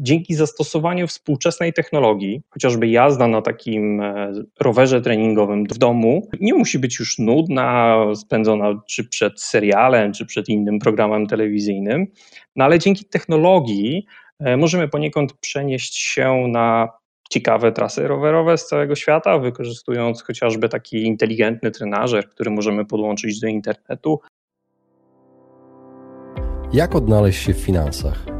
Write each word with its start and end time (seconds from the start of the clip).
dzięki 0.00 0.34
zastosowaniu 0.34 1.06
współczesnej 1.06 1.72
technologii, 1.72 2.42
chociażby 2.50 2.88
jazda 2.88 3.28
na 3.28 3.42
takim 3.42 4.00
e, 4.00 4.32
rowerze 4.60 5.00
treningowym 5.00 5.64
w 5.64 5.78
domu, 5.78 6.28
nie 6.40 6.54
musi 6.54 6.78
być 6.78 6.98
już 6.98 7.18
nudna, 7.18 7.96
spędzona 8.14 8.82
czy 8.88 9.04
przed 9.04 9.40
serialem, 9.40 10.12
czy 10.12 10.26
przed 10.26 10.48
innym 10.48 10.78
programem 10.78 11.26
telewizyjnym, 11.26 12.06
no 12.56 12.64
ale 12.64 12.78
dzięki 12.78 13.04
technologii 13.04 14.06
e, 14.38 14.56
możemy 14.56 14.88
poniekąd 14.88 15.32
przenieść 15.32 15.98
się 15.98 16.48
na 16.48 16.88
ciekawe 17.30 17.72
trasy 17.72 18.08
rowerowe 18.08 18.58
z 18.58 18.66
całego 18.66 18.94
świata, 18.94 19.38
wykorzystując 19.38 20.22
chociażby 20.22 20.68
taki 20.68 21.02
inteligentny 21.02 21.70
trenażer, 21.70 22.28
który 22.28 22.50
możemy 22.50 22.84
podłączyć 22.84 23.40
do 23.40 23.46
internetu. 23.46 24.20
Jak 26.72 26.94
odnaleźć 26.94 27.42
się 27.42 27.54
w 27.54 27.58
finansach? 27.58 28.39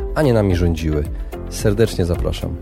a 0.15 0.21
nie 0.21 0.33
nami 0.33 0.55
rządziły. 0.55 1.03
Serdecznie 1.49 2.05
zapraszam. 2.05 2.55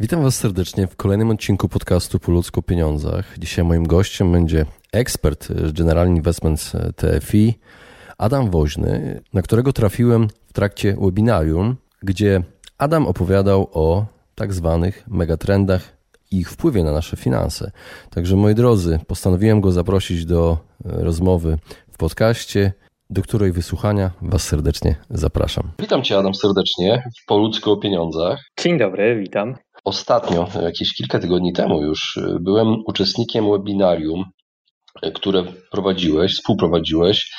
Witam 0.00 0.22
Was 0.22 0.36
serdecznie 0.36 0.86
w 0.86 0.96
kolejnym 0.96 1.30
odcinku 1.30 1.68
podcastu 1.68 2.18
Po 2.18 2.32
ludzku 2.32 2.62
pieniądzach. 2.62 3.38
Dzisiaj 3.38 3.64
moim 3.64 3.86
gościem 3.86 4.32
będzie 4.32 4.66
ekspert 4.92 5.48
General 5.72 6.08
Investments 6.08 6.72
TFI, 6.96 7.58
Adam 8.18 8.50
Woźny, 8.50 9.20
na 9.32 9.42
którego 9.42 9.72
trafiłem 9.72 10.28
w 10.46 10.52
trakcie 10.52 10.96
webinarium, 11.00 11.76
gdzie 12.02 12.42
Adam 12.78 13.06
opowiadał 13.06 13.68
o 13.72 14.06
tak 14.34 14.52
zwanych 14.52 15.04
megatrendach 15.08 15.96
i 16.30 16.38
ich 16.38 16.50
wpływie 16.50 16.84
na 16.84 16.92
nasze 16.92 17.16
finanse. 17.16 17.70
Także 18.10 18.36
moi 18.36 18.54
drodzy, 18.54 18.98
postanowiłem 19.06 19.60
go 19.60 19.72
zaprosić 19.72 20.24
do 20.24 20.58
rozmowy 20.84 21.58
w 21.92 21.96
podcaście, 21.96 22.72
do 23.10 23.22
której 23.22 23.52
wysłuchania 23.52 24.10
Was 24.22 24.42
serdecznie 24.42 24.96
zapraszam. 25.10 25.70
Witam 25.78 26.02
Cię 26.02 26.18
Adam 26.18 26.34
serdecznie 26.34 27.02
w 27.22 27.26
Po 27.26 27.38
ludzku 27.38 27.70
o 27.72 27.76
pieniądzach. 27.76 28.40
Dzień 28.60 28.78
dobry, 28.78 29.20
witam. 29.20 29.54
Ostatnio, 29.84 30.48
jakieś 30.62 30.94
kilka 30.94 31.18
tygodni 31.18 31.52
temu 31.52 31.82
już, 31.82 32.18
byłem 32.40 32.76
uczestnikiem 32.86 33.50
webinarium, 33.50 34.24
które 35.14 35.44
prowadziłeś, 35.70 36.32
współprowadziłeś 36.32 37.30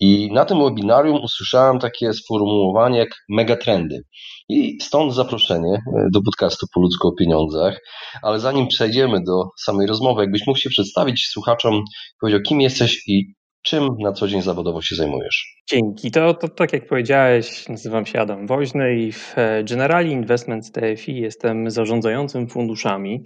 i 0.00 0.32
na 0.32 0.44
tym 0.44 0.64
webinarium 0.64 1.22
usłyszałem 1.22 1.78
takie 1.78 2.12
sformułowanie 2.12 2.98
jak 2.98 3.08
megatrendy. 3.28 4.02
I 4.48 4.78
stąd 4.82 5.14
zaproszenie 5.14 5.74
e, 5.74 5.80
do 6.12 6.22
podcastu 6.22 6.66
Po 6.74 6.80
ludzku 6.80 7.08
o 7.08 7.12
pieniądzach. 7.12 7.80
Ale 8.22 8.40
zanim 8.40 8.68
przejdziemy 8.68 9.20
do 9.26 9.42
samej 9.64 9.86
rozmowy, 9.86 10.22
jakbyś 10.22 10.46
mógł 10.46 10.58
się 10.58 10.70
przedstawić 10.70 11.26
słuchaczom, 11.26 11.82
powiedział, 12.20 12.40
kim 12.40 12.60
jesteś 12.60 13.02
i 13.06 13.34
czym 13.62 13.88
na 13.98 14.12
co 14.12 14.28
dzień 14.28 14.42
zawodowo 14.42 14.82
się 14.82 14.96
zajmujesz. 14.96 15.56
Dzięki. 15.70 16.10
To, 16.10 16.34
to 16.34 16.48
tak 16.48 16.72
jak 16.72 16.86
powiedziałeś, 16.86 17.68
nazywam 17.68 18.06
się 18.06 18.20
Adam 18.20 18.46
Woźny 18.46 18.96
i 18.96 19.12
w 19.12 19.34
Generali 19.68 20.12
Investments 20.12 20.72
TFI 20.72 21.16
jestem 21.16 21.70
zarządzającym 21.70 22.48
funduszami. 22.48 23.22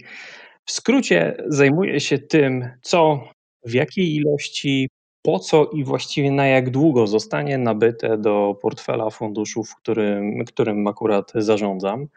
W 0.65 0.71
skrócie 0.71 1.35
zajmuję 1.47 1.99
się 1.99 2.17
tym, 2.17 2.69
co 2.81 3.23
w 3.65 3.73
jakiej 3.73 4.15
ilości 4.15 4.89
po 5.25 5.39
co 5.39 5.65
i 5.65 5.83
właściwie 5.83 6.31
na 6.31 6.47
jak 6.47 6.69
długo 6.69 7.07
zostanie 7.07 7.57
nabyte 7.57 8.17
do 8.17 8.55
portfela 8.61 9.09
funduszów, 9.09 9.75
którym, 9.75 10.45
którym 10.45 10.87
akurat 10.87 11.31
zarządzam. 11.35 12.07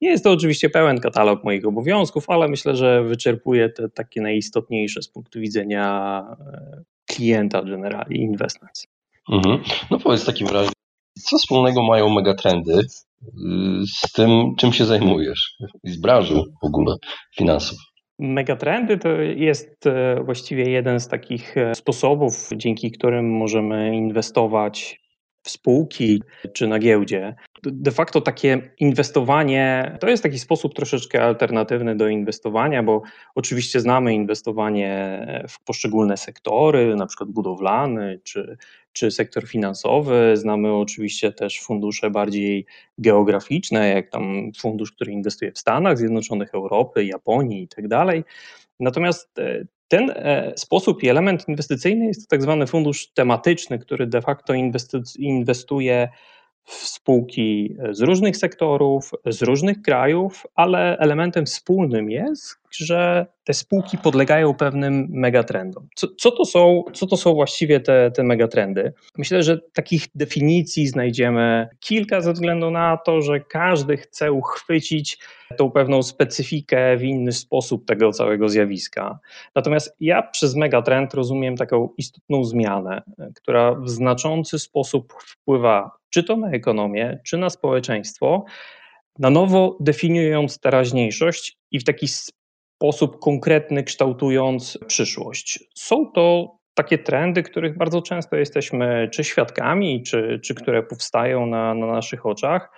Nie 0.00 0.10
jest 0.10 0.24
to 0.24 0.32
oczywiście 0.32 0.70
pełen 0.70 1.00
katalog 1.00 1.44
moich 1.44 1.66
obowiązków, 1.66 2.30
ale 2.30 2.48
myślę, 2.48 2.76
że 2.76 3.04
wyczerpuje 3.04 3.68
te 3.68 3.88
takie 3.88 4.20
najistotniejsze 4.20 5.02
z 5.02 5.08
punktu 5.08 5.40
widzenia 5.40 6.22
e, 6.40 6.93
klienta 7.16 7.62
Generali 7.62 8.20
Investments. 8.20 8.86
Mhm. 9.32 9.60
No 9.90 9.98
powiedz 9.98 10.22
w 10.22 10.26
takim 10.26 10.48
razie, 10.48 10.70
co 11.18 11.38
wspólnego 11.38 11.82
mają 11.82 12.08
megatrendy 12.08 12.72
y, 12.72 12.86
z 13.86 14.12
tym, 14.12 14.54
czym 14.58 14.72
się 14.72 14.84
zajmujesz, 14.84 15.56
z 15.84 16.00
branżą 16.00 16.42
w 16.62 16.66
ogóle 16.66 16.96
finansów? 17.36 17.78
Megatrendy 18.18 18.98
to 18.98 19.08
jest 19.20 19.86
e, 19.86 20.20
właściwie 20.24 20.70
jeden 20.70 21.00
z 21.00 21.08
takich 21.08 21.56
e, 21.56 21.74
sposobów, 21.74 22.50
dzięki 22.56 22.90
którym 22.90 23.30
możemy 23.30 23.96
inwestować 23.96 25.00
w 25.42 25.50
spółki 25.50 26.22
czy 26.52 26.66
na 26.66 26.78
giełdzie. 26.78 27.34
De 27.66 27.90
facto 27.90 28.20
takie 28.20 28.70
inwestowanie 28.78 29.96
to 30.00 30.08
jest 30.08 30.22
taki 30.22 30.38
sposób 30.38 30.74
troszeczkę 30.74 31.22
alternatywny 31.22 31.96
do 31.96 32.08
inwestowania, 32.08 32.82
bo 32.82 33.02
oczywiście 33.34 33.80
znamy 33.80 34.14
inwestowanie 34.14 35.20
w 35.48 35.64
poszczególne 35.64 36.16
sektory, 36.16 36.96
na 36.96 37.06
przykład 37.06 37.30
budowlany 37.30 38.20
czy, 38.24 38.56
czy 38.92 39.10
sektor 39.10 39.48
finansowy. 39.48 40.36
Znamy 40.36 40.72
oczywiście 40.72 41.32
też 41.32 41.60
fundusze 41.60 42.10
bardziej 42.10 42.66
geograficzne, 42.98 43.88
jak 43.88 44.10
tam 44.10 44.52
fundusz, 44.58 44.92
który 44.92 45.12
inwestuje 45.12 45.52
w 45.52 45.58
Stanach 45.58 45.98
Zjednoczonych, 45.98 46.54
Europy, 46.54 47.04
Japonii 47.04 47.62
i 47.62 47.68
tak 47.68 47.88
dalej. 47.88 48.24
Natomiast 48.80 49.38
e, 49.38 49.64
ten 49.88 50.10
e, 50.10 50.52
sposób 50.56 51.02
i 51.02 51.08
element 51.08 51.48
inwestycyjny 51.48 52.06
jest 52.06 52.20
to 52.20 52.26
tak 52.30 52.42
zwany 52.42 52.66
fundusz 52.66 53.12
tematyczny, 53.12 53.78
który 53.78 54.06
de 54.06 54.22
facto 54.22 54.54
inwestuje 55.18 56.08
spółki 56.66 57.76
z 57.90 58.00
różnych 58.00 58.36
sektorów, 58.36 59.10
z 59.26 59.42
różnych 59.42 59.82
krajów, 59.82 60.46
ale 60.54 60.98
elementem 60.98 61.46
wspólnym 61.46 62.10
jest, 62.10 62.63
że 62.76 63.26
te 63.44 63.54
spółki 63.54 63.98
podlegają 63.98 64.54
pewnym 64.54 65.06
megatrendom. 65.10 65.88
Co, 65.94 66.08
co, 66.18 66.30
to, 66.30 66.44
są, 66.44 66.84
co 66.92 67.06
to 67.06 67.16
są 67.16 67.34
właściwie 67.34 67.80
te, 67.80 68.10
te 68.10 68.22
megatrendy? 68.22 68.92
Myślę, 69.18 69.42
że 69.42 69.58
takich 69.72 70.06
definicji 70.14 70.86
znajdziemy 70.86 71.68
kilka 71.80 72.20
ze 72.20 72.32
względu 72.32 72.70
na 72.70 72.96
to, 72.96 73.22
że 73.22 73.40
każdy 73.40 73.96
chce 73.96 74.32
uchwycić 74.32 75.18
tą 75.58 75.70
pewną 75.70 76.02
specyfikę 76.02 76.96
w 76.96 77.02
inny 77.02 77.32
sposób 77.32 77.86
tego 77.86 78.12
całego 78.12 78.48
zjawiska. 78.48 79.18
Natomiast 79.54 79.96
ja 80.00 80.22
przez 80.22 80.54
megatrend 80.54 81.14
rozumiem 81.14 81.56
taką 81.56 81.88
istotną 81.98 82.44
zmianę, 82.44 83.02
która 83.34 83.74
w 83.74 83.90
znaczący 83.90 84.58
sposób 84.58 85.12
wpływa 85.12 85.90
czy 86.10 86.24
to 86.24 86.36
na 86.36 86.50
ekonomię, 86.50 87.20
czy 87.24 87.36
na 87.36 87.50
społeczeństwo, 87.50 88.44
na 89.18 89.30
nowo 89.30 89.76
definiując 89.80 90.58
teraźniejszość 90.58 91.58
i 91.70 91.78
w 91.78 91.84
taki 91.84 92.06
sposób 92.76 93.18
konkretny 93.18 93.82
kształtując 93.82 94.78
przyszłość. 94.86 95.64
Są 95.74 96.12
to 96.14 96.56
takie 96.74 96.98
trendy, 96.98 97.42
których 97.42 97.78
bardzo 97.78 98.02
często 98.02 98.36
jesteśmy 98.36 99.08
czy 99.12 99.24
świadkami, 99.24 100.02
czy, 100.02 100.40
czy 100.44 100.54
które 100.54 100.82
powstają 100.82 101.46
na, 101.46 101.74
na 101.74 101.86
naszych 101.86 102.26
oczach, 102.26 102.70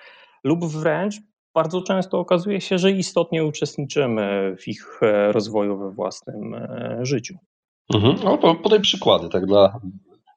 lub 0.45 0.65
wręcz 0.65 1.15
bardzo 1.55 1.83
często 1.83 2.19
okazuje 2.19 2.61
się, 2.61 2.79
że 2.79 2.91
istotnie 2.91 3.45
uczestniczymy 3.45 4.57
w 4.61 4.69
ich 4.69 5.01
e, 5.03 5.33
rozwoju 5.33 5.79
we 5.79 5.91
własnym 5.91 6.55
e, 6.55 6.99
życiu. 7.03 7.35
Mhm. 7.95 8.17
No, 8.25 8.55
podaj 8.55 8.81
przykłady, 8.81 9.29
tak 9.29 9.47
dla 9.47 9.81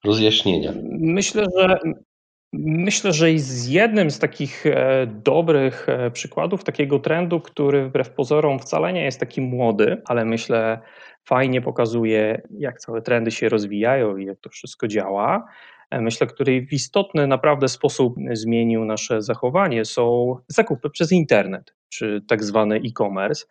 rozjaśnienia. 0.06 0.74
Myślę, 1.00 1.46
że 1.58 1.80
Myślę, 2.54 3.14
że 3.14 3.38
z 3.38 3.68
jednym 3.68 4.12
z 4.12 4.20
takich 4.20 4.66
e, 4.66 5.08
dobrych 5.08 5.90
e, 5.90 6.12
przykładów 6.12 6.64
takiego 6.64 7.00
trendu, 7.00 7.42
który 7.42 7.86
wbrew 7.86 8.10
pozorom 8.10 8.60
wcale 8.60 8.94
nie 8.94 9.04
jest 9.04 9.20
taki 9.20 9.42
młody, 9.42 10.02
ale 10.06 10.26
myślę 10.26 10.80
fajnie 11.26 11.62
pokazuje, 11.62 12.42
jak 12.52 12.80
całe 12.80 13.02
trendy 13.02 13.32
się 13.32 13.50
rozwijają 13.50 14.18
i 14.18 14.26
jak 14.26 14.40
to 14.40 14.50
wszystko 14.50 14.88
działa. 14.88 15.46
E, 15.92 16.02
myślę, 16.02 16.28
który 16.28 16.66
w 16.66 16.74
istotny 16.74 17.28
naprawdę 17.28 17.68
sposób 17.68 18.16
zmienił 18.32 18.86
nasze 18.86 19.22
zachowanie, 19.22 19.86
są 19.86 20.36
zakupy 20.48 20.90
przez 20.90 21.12
internet, 21.12 21.76
czy 21.90 22.22
tak 22.28 22.44
zwany 22.44 22.76
e-commerce. 22.76 23.46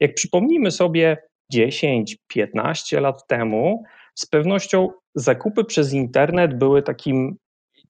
Jak 0.00 0.14
przypomnimy 0.14 0.70
sobie 0.70 1.16
10-15 1.54 3.00
lat 3.00 3.26
temu, 3.26 3.84
z 4.14 4.26
pewnością 4.26 4.88
zakupy 5.14 5.64
przez 5.64 5.92
internet 5.92 6.58
były 6.58 6.82
takim 6.82 7.36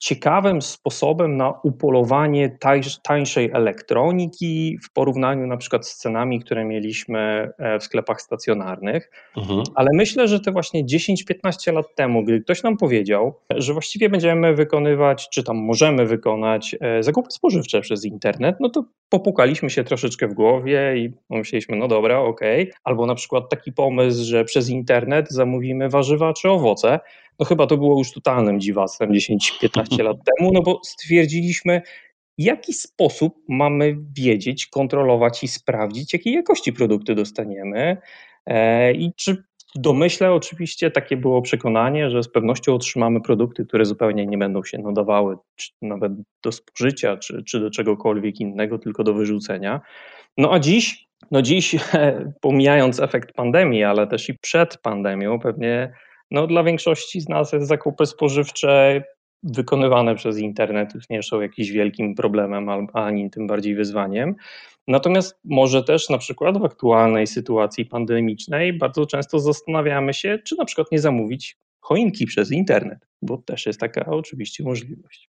ciekawym 0.05 0.63
sposobem 0.63 1.37
na 1.37 1.55
upolowanie 1.63 2.59
tańszej 3.03 3.51
elektroniki 3.53 4.79
w 4.83 4.93
porównaniu 4.93 5.47
na 5.47 5.57
przykład 5.57 5.87
z 5.87 5.97
cenami, 5.97 6.41
które 6.41 6.65
mieliśmy 6.65 7.51
e, 7.59 7.79
w 7.79 7.85
sklepach 7.85 8.21
stacjonarnych. 8.23 9.11
Mhm. 9.37 9.63
Ale 9.75 9.89
myślę, 9.95 10.29
że 10.29 10.41
te 10.41 10.53
właśnie 10.53 10.85
10-15 10.85 11.73
lat 11.73 11.87
temu, 11.95 12.25
gdy 12.25 12.41
ktoś 12.41 12.63
nam 12.63 12.77
powiedział, 12.77 13.35
że 13.51 13.73
właściwie 13.73 14.09
będziemy 14.09 14.55
wykonywać, 14.55 15.29
czy 15.29 15.45
tam 15.45 15.57
możemy 15.57 16.07
wykonać 16.07 16.77
e, 16.81 17.03
zakupy 17.03 17.31
spożywcze 17.31 17.81
przez 17.81 18.05
internet, 18.05 18.57
no 18.61 18.69
to 18.69 18.85
popukaliśmy 19.09 19.71
się 19.71 19.85
troszeczkę 19.85 20.29
w 20.29 20.35
głowie 20.35 20.95
i 20.97 21.13
pomyśleliśmy, 21.29 21.77
no 21.77 21.89
dobra, 21.89 22.19
okej. 22.19 22.63
Okay. 22.63 22.75
Albo 22.85 23.07
na 23.07 23.15
przykład 23.15 23.49
taki 23.51 23.73
pomysł, 23.73 24.25
że 24.25 24.45
przez 24.45 24.69
internet 24.69 25.27
zamówimy 25.31 25.89
warzywa 25.89 26.33
czy 26.33 26.51
owoce, 26.51 27.01
no 27.39 27.47
chyba 27.47 27.67
to 27.67 27.77
było 27.77 27.99
już 27.99 28.13
totalnym 28.13 28.61
dziwactwem 28.61 29.11
10-15 29.11 30.05
lat 30.05 30.17
temu, 30.39 30.53
no 30.53 30.63
bo 30.63 30.81
stwierdziliśmy, 30.85 31.83
w 32.39 32.43
jaki 32.43 32.73
sposób 32.73 33.35
mamy 33.49 33.97
wiedzieć, 34.17 34.67
kontrolować 34.67 35.45
i 35.45 35.49
sprawdzić, 35.49 36.13
jakiej 36.13 36.33
jakości 36.33 36.73
produkty 36.73 37.15
dostaniemy 37.15 37.97
e, 38.47 38.93
i 38.93 39.13
czy 39.17 39.45
w 39.75 39.79
domyśle 39.81 40.33
oczywiście 40.33 40.91
takie 40.91 41.17
było 41.17 41.43
przekonanie, 41.43 42.11
że 42.11 42.23
z 42.23 42.29
pewnością 42.29 42.75
otrzymamy 42.75 43.21
produkty, 43.21 43.67
które 43.67 43.85
zupełnie 43.85 44.27
nie 44.27 44.39
będą 44.39 44.65
się 44.65 44.79
nadawały 44.79 45.37
czy 45.57 45.71
nawet 45.83 46.13
do 46.43 46.53
spożycia, 46.53 47.17
czy, 47.17 47.43
czy 47.45 47.61
do 47.61 47.71
czegokolwiek 47.71 48.41
innego, 48.41 48.79
tylko 48.79 49.05
do 49.05 49.15
wyrzucenia. 49.15 49.81
No 50.39 50.53
a 50.53 50.59
dziś, 50.59 51.07
no 51.31 51.43
dziś, 51.43 51.77
pomijając 52.41 53.01
efekt 53.01 53.33
pandemii, 53.33 53.85
ale 53.85 54.07
też 54.07 54.29
i 54.29 54.39
przed 54.39 54.79
pandemią, 54.79 55.39
pewnie 55.39 55.93
no, 56.31 56.47
dla 56.47 56.65
większości 56.65 57.21
z 57.21 57.29
nas 57.29 57.51
zakupy 57.59 58.07
spożywcze 58.07 59.03
wykonywane 59.43 60.15
przez 60.15 60.39
internet 60.39 60.95
już 60.95 61.09
nie 61.11 61.23
są 61.23 61.41
jakimś 61.41 61.71
wielkim 61.71 62.15
problemem, 62.15 62.69
ani 62.93 63.31
tym 63.31 63.47
bardziej 63.47 63.75
wyzwaniem. 63.75 64.35
Natomiast 64.89 65.41
może 65.45 65.83
też 65.83 66.09
na 66.09 66.19
przykład 66.19 66.59
w 66.59 66.65
aktualnej 66.65 67.27
sytuacji 67.27 67.87
pandemicznej 67.87 68.79
bardzo 68.79 69.07
często 69.07 69.39
zastanawiamy 69.39 70.15
się, 70.15 70.39
czy 70.45 70.57
na 70.57 70.65
przykład 70.65 70.93
nie 70.93 70.99
zamówić 70.99 71.57
choinki 71.81 72.27
przez 72.27 72.53
internet, 72.53 72.99
bo 73.23 73.39
też 73.39 73.67
jest 73.67 73.81
taka 73.81 74.07
oczywiście 74.07 74.65
możliwość. 74.65 75.29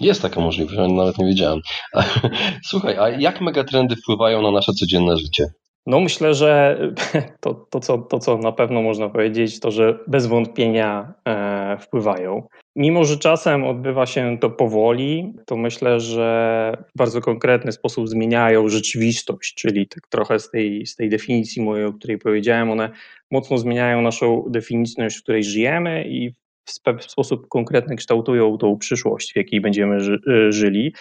Jest 0.00 0.22
taka 0.22 0.40
możliwość, 0.40 0.92
nawet 0.92 1.18
nie 1.18 1.26
wiedziałem. 1.26 1.60
Słuchaj, 2.70 2.96
a 2.98 3.08
jak 3.08 3.40
megatrendy 3.40 3.96
wpływają 3.96 4.42
na 4.42 4.50
nasze 4.50 4.72
codzienne 4.72 5.16
życie? 5.16 5.46
No 5.86 6.00
myślę, 6.00 6.34
że 6.34 6.80
to, 7.40 7.54
to, 7.54 7.80
co, 7.80 7.98
to, 7.98 8.18
co 8.18 8.38
na 8.38 8.52
pewno 8.52 8.82
można 8.82 9.08
powiedzieć, 9.08 9.60
to 9.60 9.70
że 9.70 9.98
bez 10.06 10.26
wątpienia 10.26 11.14
e, 11.28 11.76
wpływają. 11.80 12.48
Mimo, 12.76 13.04
że 13.04 13.18
czasem 13.18 13.64
odbywa 13.64 14.06
się 14.06 14.38
to 14.40 14.50
powoli, 14.50 15.34
to 15.46 15.56
myślę, 15.56 16.00
że 16.00 16.72
w 16.94 16.98
bardzo 16.98 17.20
konkretny 17.20 17.72
sposób 17.72 18.08
zmieniają 18.08 18.68
rzeczywistość, 18.68 19.54
czyli 19.54 19.88
tak 19.88 20.08
trochę 20.08 20.38
z 20.38 20.50
tej, 20.50 20.86
z 20.86 20.96
tej 20.96 21.08
definicji 21.08 21.62
mojej, 21.62 21.86
o 21.86 21.92
której 21.92 22.18
powiedziałem, 22.18 22.70
one 22.70 22.90
mocno 23.30 23.58
zmieniają 23.58 24.02
naszą 24.02 24.44
definicję, 24.48 25.10
w 25.10 25.22
której 25.22 25.44
żyjemy 25.44 26.04
i 26.08 26.30
w, 26.64 27.04
sposób 27.04 27.48
konkretny 27.48 27.96
kształtują 27.96 28.58
tą 28.58 28.78
przyszłość, 28.78 29.32
w 29.32 29.36
jakiej 29.36 29.60
będziemy 29.60 30.00
ży, 30.00 30.18
żyli. 30.48 30.94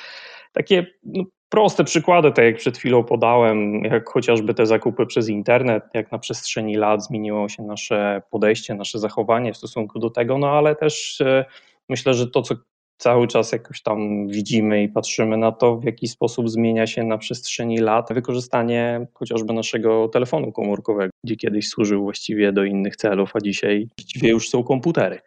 Takie 0.54 0.86
no, 1.04 1.24
proste 1.50 1.84
przykłady, 1.84 2.32
tak 2.32 2.46
jak 2.46 2.58
przed 2.58 2.78
chwilą 2.78 3.04
podałem, 3.04 3.84
jak 3.84 4.10
chociażby 4.10 4.54
te 4.54 4.66
zakupy 4.66 5.06
przez 5.06 5.30
internet, 5.30 5.84
jak 5.94 6.12
na 6.12 6.20
przestrzeni 6.20 6.76
lat 6.76 7.06
zmieniło 7.06 7.50
się 7.50 7.64
nasze 7.64 8.22
podejście, 8.32 8.76
nasze 8.76 9.00
zachowanie 9.00 9.54
w 9.54 9.58
stosunku 9.58 10.00
do 10.00 10.10
tego, 10.10 10.38
no 10.38 10.50
ale 10.50 10.76
też 10.76 11.22
e, 11.22 11.46
myślę, 11.90 12.14
że 12.14 12.28
to, 12.28 12.42
co 12.42 12.56
cały 12.98 13.28
czas 13.28 13.52
jakoś 13.52 13.82
tam 13.82 14.28
widzimy 14.28 14.84
i 14.84 14.90
patrzymy 14.90 15.38
na 15.38 15.52
to, 15.52 15.78
w 15.78 15.84
jaki 15.84 16.08
sposób 16.08 16.50
zmienia 16.50 16.88
się 16.88 17.04
na 17.04 17.18
przestrzeni 17.18 17.78
lat 17.78 18.14
wykorzystanie 18.14 19.08
chociażby 19.14 19.54
naszego 19.54 20.08
telefonu 20.08 20.52
komórkowego, 20.52 21.12
gdzie 21.24 21.36
kiedyś 21.36 21.70
służył 21.70 22.04
właściwie 22.04 22.52
do 22.52 22.64
innych 22.64 22.96
celów, 22.96 23.32
a 23.36 23.40
dzisiaj 23.40 23.88
właściwie 23.98 24.30
już 24.30 24.50
są 24.50 24.64
komputery. 24.64 25.20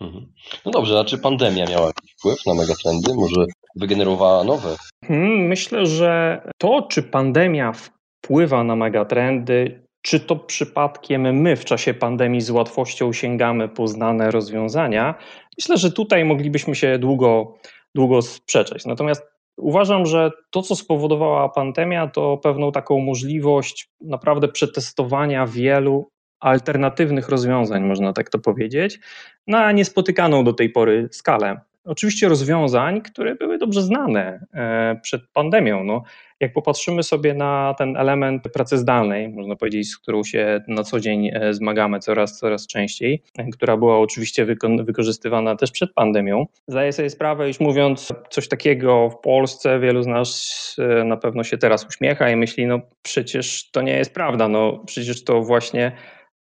Mhm. 0.00 0.32
No 0.64 0.70
dobrze, 0.70 1.00
a 1.00 1.04
czy 1.04 1.18
pandemia 1.18 1.66
miała 1.66 1.86
jakiś 1.86 2.12
wpływ 2.12 2.46
na 2.46 2.54
megatrendy? 2.54 3.14
Może 3.14 3.44
wygenerowała 3.76 4.44
nowe? 4.44 4.76
Hmm, 5.08 5.46
myślę, 5.46 5.86
że 5.86 6.42
to, 6.58 6.82
czy 6.82 7.02
pandemia 7.02 7.72
wpływa 7.72 8.64
na 8.64 8.76
megatrendy, 8.76 9.84
czy 10.02 10.20
to 10.20 10.36
przypadkiem 10.36 11.34
my 11.40 11.56
w 11.56 11.64
czasie 11.64 11.94
pandemii 11.94 12.40
z 12.40 12.50
łatwością 12.50 13.12
sięgamy 13.12 13.68
po 13.68 13.88
znane 13.88 14.30
rozwiązania, 14.30 15.14
myślę, 15.58 15.76
że 15.76 15.92
tutaj 15.92 16.24
moglibyśmy 16.24 16.74
się 16.74 16.98
długo, 16.98 17.54
długo 17.94 18.22
sprzeczać. 18.22 18.86
Natomiast 18.86 19.26
uważam, 19.56 20.06
że 20.06 20.30
to, 20.50 20.62
co 20.62 20.76
spowodowała 20.76 21.48
pandemia, 21.48 22.06
to 22.06 22.36
pewną 22.36 22.72
taką 22.72 23.00
możliwość 23.00 23.88
naprawdę 24.00 24.48
przetestowania 24.48 25.46
wielu 25.46 26.10
alternatywnych 26.40 27.28
rozwiązań, 27.28 27.84
można 27.84 28.12
tak 28.12 28.30
to 28.30 28.38
powiedzieć, 28.38 28.98
na 29.46 29.72
niespotykaną 29.72 30.44
do 30.44 30.52
tej 30.52 30.70
pory 30.70 31.08
skalę. 31.12 31.60
Oczywiście 31.84 32.28
rozwiązań, 32.28 33.00
które 33.00 33.34
były 33.34 33.58
dobrze 33.58 33.82
znane 33.82 34.46
e, 34.54 35.00
przed 35.02 35.22
pandemią. 35.32 35.84
No, 35.84 36.02
jak 36.40 36.52
popatrzymy 36.52 37.02
sobie 37.02 37.34
na 37.34 37.74
ten 37.78 37.96
element 37.96 38.42
pracy 38.52 38.78
zdalnej, 38.78 39.28
można 39.28 39.56
powiedzieć, 39.56 39.90
z 39.90 39.98
którą 39.98 40.24
się 40.24 40.60
na 40.68 40.82
co 40.82 41.00
dzień 41.00 41.30
e, 41.34 41.54
zmagamy 41.54 42.00
coraz, 42.00 42.38
coraz 42.38 42.66
częściej, 42.66 43.22
która 43.52 43.76
była 43.76 43.98
oczywiście 43.98 44.46
wykorzystywana 44.84 45.56
też 45.56 45.70
przed 45.70 45.92
pandemią, 45.92 46.46
zdaję 46.68 46.92
sobie 46.92 47.10
sprawę, 47.10 47.50
iż 47.50 47.60
mówiąc 47.60 48.12
coś 48.30 48.48
takiego 48.48 49.10
w 49.10 49.20
Polsce, 49.20 49.80
wielu 49.80 50.02
z 50.02 50.06
nas 50.06 50.76
e, 50.78 51.04
na 51.04 51.16
pewno 51.16 51.44
się 51.44 51.58
teraz 51.58 51.86
uśmiecha 51.86 52.30
i 52.30 52.36
myśli, 52.36 52.66
no 52.66 52.80
przecież 53.02 53.70
to 53.70 53.82
nie 53.82 53.96
jest 53.96 54.14
prawda, 54.14 54.48
no 54.48 54.82
przecież 54.86 55.24
to 55.24 55.42
właśnie 55.42 55.92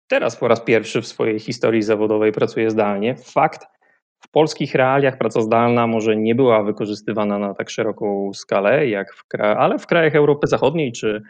teraz 0.08 0.36
po 0.36 0.48
raz 0.48 0.60
pierwszy 0.60 1.02
w 1.02 1.06
swojej 1.06 1.38
historii 1.38 1.82
zawodowej 1.82 2.32
pracuję 2.32 2.70
zdalnie. 2.70 3.16
Fakt, 3.16 3.71
polskich 4.32 4.74
realiach 4.74 5.18
praca 5.18 5.40
zdalna 5.40 5.86
może 5.86 6.16
nie 6.16 6.34
była 6.34 6.62
wykorzystywana 6.62 7.38
na 7.38 7.54
tak 7.54 7.70
szeroką 7.70 8.30
skalę, 8.34 8.88
jak 8.88 9.14
w 9.14 9.24
ale 9.40 9.78
w 9.78 9.86
krajach 9.86 10.14
Europy 10.14 10.46
Zachodniej 10.46 10.92
czy, 10.92 11.22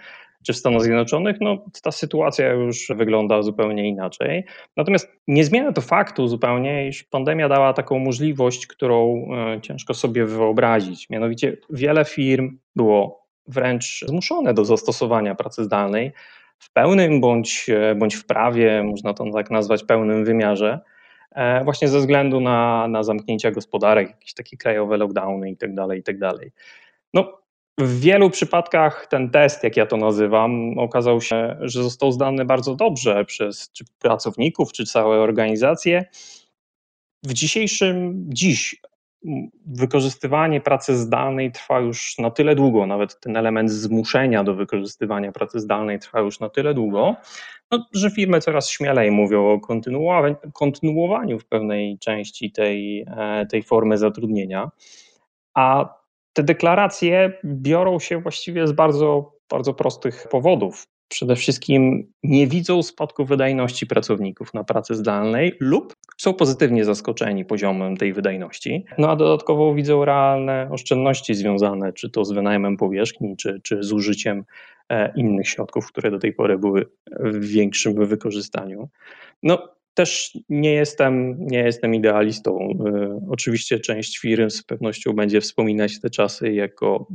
czy 0.43 0.52
w 0.52 0.56
Stanach 0.56 0.82
Zjednoczonych, 0.82 1.37
no, 1.40 1.64
ta 1.82 1.90
sytuacja 1.90 2.52
już 2.52 2.88
wygląda 2.96 3.43
zupełnie 3.43 3.88
inaczej. 3.88 4.44
Natomiast 4.76 5.12
nie 5.28 5.44
zmienia 5.44 5.72
to 5.72 5.81
faktu 5.81 6.28
zupełnie, 6.28 6.88
iż 6.88 7.04
pandemia 7.04 7.49
dała 7.49 7.72
taką 7.72 7.99
możliwość, 7.99 8.66
którą 8.66 9.26
e, 9.56 9.60
ciężko 9.60 9.94
sobie 9.94 10.25
wyobrazić. 10.25 11.10
Mianowicie 11.10 11.56
wiele 11.70 12.04
firm 12.04 12.58
było 12.76 13.22
wręcz 13.49 14.04
zmuszone 14.06 14.54
do 14.54 14.64
zastosowania 14.64 15.34
pracy 15.34 15.64
zdalnej 15.64 16.12
w 16.58 16.72
pełnym 16.72 17.20
bądź, 17.20 17.66
e, 17.69 17.94
bądź 17.94 18.14
w 18.14 18.26
prawie, 18.26 18.82
można 18.82 19.14
to 19.14 19.31
tak 19.32 19.50
nazwać, 19.50 19.84
pełnym 19.84 20.25
wymiarze, 20.25 20.81
właśnie 21.64 21.88
ze 21.88 21.99
względu 21.99 22.40
na, 22.40 22.88
na 22.88 23.02
zamknięcia 23.02 23.50
gospodarek, 23.50 24.08
jakieś 24.08 24.34
takie 24.34 24.56
krajowe 24.56 24.96
lockdowny 24.96 25.50
itd. 25.50 25.87
Tak 25.88 25.96
itd. 25.96 26.31
Tak 26.32 26.49
no, 27.14 27.38
w 27.79 28.00
wielu 28.00 28.30
przypadkach 28.30 29.06
ten 29.11 29.30
test, 29.30 29.64
jak 29.64 29.76
ja 29.76 29.87
to 29.87 29.97
nazywam, 29.97 30.78
okazał 30.78 31.21
się, 31.21 31.56
że 31.61 31.83
został 31.83 32.12
zdany 32.12 32.45
bardzo 32.45 32.75
dobrze 32.75 33.25
przez 33.25 33.73
czy 33.73 33.85
pracowników, 33.99 34.73
czy 34.73 34.87
całe 34.87 35.18
organizacje. 35.18 36.04
W 37.23 37.33
dzisiejszym, 37.33 38.25
dziś 38.28 38.80
wykorzystywanie 39.67 40.61
pracy 40.61 40.97
zdalnej 40.97 41.52
trwa 41.52 41.81
już 41.81 42.19
na 42.19 42.31
tyle 42.31 42.55
długo, 42.55 42.87
nawet 42.87 43.21
ten 43.21 43.37
element 43.37 43.71
zmuszenia 43.71 44.45
do 44.45 44.55
wykorzystywania 44.55 45.33
pracy 45.33 45.61
zdalnej 45.61 45.99
trwa 45.99 46.21
już 46.21 46.41
na 46.41 46.49
tyle 46.49 46.75
długo, 46.75 47.17
no, 47.71 47.87
że 47.93 48.11
firmy 48.11 48.41
coraz 48.41 48.71
śmielej 48.71 49.11
mówią 49.11 49.47
o 49.47 49.61
kontynuowaniu 50.52 51.38
w 51.38 51.45
pewnej 51.45 51.99
części 51.99 52.52
tej, 52.52 53.00
e, 53.17 53.47
tej 53.47 53.62
formy 53.62 53.99
zatrudnienia. 53.99 54.71
A 55.55 55.95
te 56.33 56.43
deklaracje 56.43 57.33
biorą 57.45 57.99
się 57.99 58.21
właściwie 58.21 58.67
z 58.67 58.73
bardzo, 58.73 59.33
bardzo 59.50 59.75
prostych 59.75 60.26
powodów 60.31 60.87
przede 61.12 61.37
wszystkim 61.37 62.12
nie 62.23 62.47
widzą 62.47 62.83
spadku 62.83 63.25
wydajności 63.25 63.87
pracowników 63.87 64.54
na 64.54 64.64
pracy 64.64 64.95
zdalnej 64.95 65.57
lub 65.61 65.97
są 66.16 66.35
pozytywnie 66.35 66.85
zaskoczeni 66.85 67.45
poziomem 67.45 67.97
tej 67.97 68.12
wydajności, 68.12 68.85
no 68.99 69.11
a 69.11 69.16
dodatkowo 69.16 69.75
widzą 69.75 70.04
realne 70.04 70.69
oszczędności 70.71 71.35
związane 71.35 71.92
czy 71.92 72.11
to 72.11 72.25
z 72.25 72.33
wynajmem 72.33 72.76
powierzchni, 72.76 73.37
czy, 73.37 73.61
czy 73.62 73.83
z 73.83 73.92
użyciem 73.92 74.45
e, 74.88 75.12
innych 75.16 75.49
środków, 75.49 75.87
które 75.87 76.11
do 76.11 76.19
tej 76.19 76.33
pory 76.33 76.59
były 76.59 76.87
w 77.21 77.45
większym 77.45 78.07
wykorzystaniu. 78.07 78.88
No, 79.42 79.69
też 79.95 80.38
nie 80.49 80.73
jestem, 80.73 81.37
nie 81.47 81.59
jestem 81.59 81.95
idealistą. 81.95 82.59
E, 82.87 83.21
oczywiście 83.28 83.81
część 83.81 84.19
firm 84.19 84.50
z 84.50 84.62
pewnością 84.62 85.12
będzie 85.12 85.40
wspominać 85.40 86.00
te 86.00 86.11
czasy 86.11 86.52
jako 86.52 87.07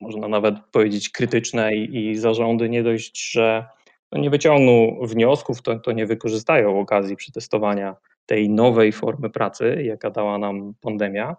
można 0.00 0.28
nawet 0.28 0.54
powiedzieć, 0.72 1.10
krytyczne 1.10 1.76
i, 1.76 2.10
i 2.10 2.16
zarządy 2.16 2.68
nie 2.68 2.82
dość, 2.82 3.30
że 3.32 3.66
no 4.12 4.20
nie 4.20 4.30
wyciągną 4.30 4.98
wniosków, 5.02 5.62
to, 5.62 5.78
to 5.78 5.92
nie 5.92 6.06
wykorzystają 6.06 6.80
okazji 6.80 7.16
przetestowania 7.16 7.96
tej 8.26 8.50
nowej 8.50 8.92
formy 8.92 9.30
pracy, 9.30 9.82
jaka 9.84 10.10
dała 10.10 10.38
nam 10.38 10.74
pandemia. 10.80 11.36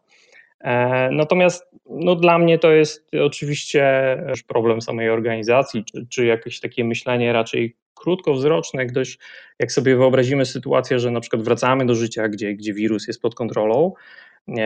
E, 0.61 1.09
natomiast 1.11 1.71
no, 1.89 2.15
dla 2.15 2.39
mnie 2.39 2.59
to 2.59 2.71
jest 2.71 3.07
oczywiście 3.21 3.83
problem 4.47 4.81
samej 4.81 5.09
organizacji, 5.09 5.83
czy, 5.85 6.07
czy 6.09 6.25
jakieś 6.25 6.59
takie 6.59 6.83
myślenie 6.83 7.33
raczej 7.33 7.75
krótkowzroczne, 7.95 8.85
gdyż 8.85 9.17
jak 9.59 9.71
sobie 9.71 9.95
wyobrazimy 9.95 10.45
sytuację, 10.45 10.99
że 10.99 11.11
na 11.11 11.19
przykład 11.19 11.41
wracamy 11.41 11.85
do 11.85 11.95
życia, 11.95 12.29
gdzie, 12.29 12.53
gdzie 12.53 12.73
wirus 12.73 13.07
jest 13.07 13.21
pod 13.21 13.35
kontrolą, 13.35 13.93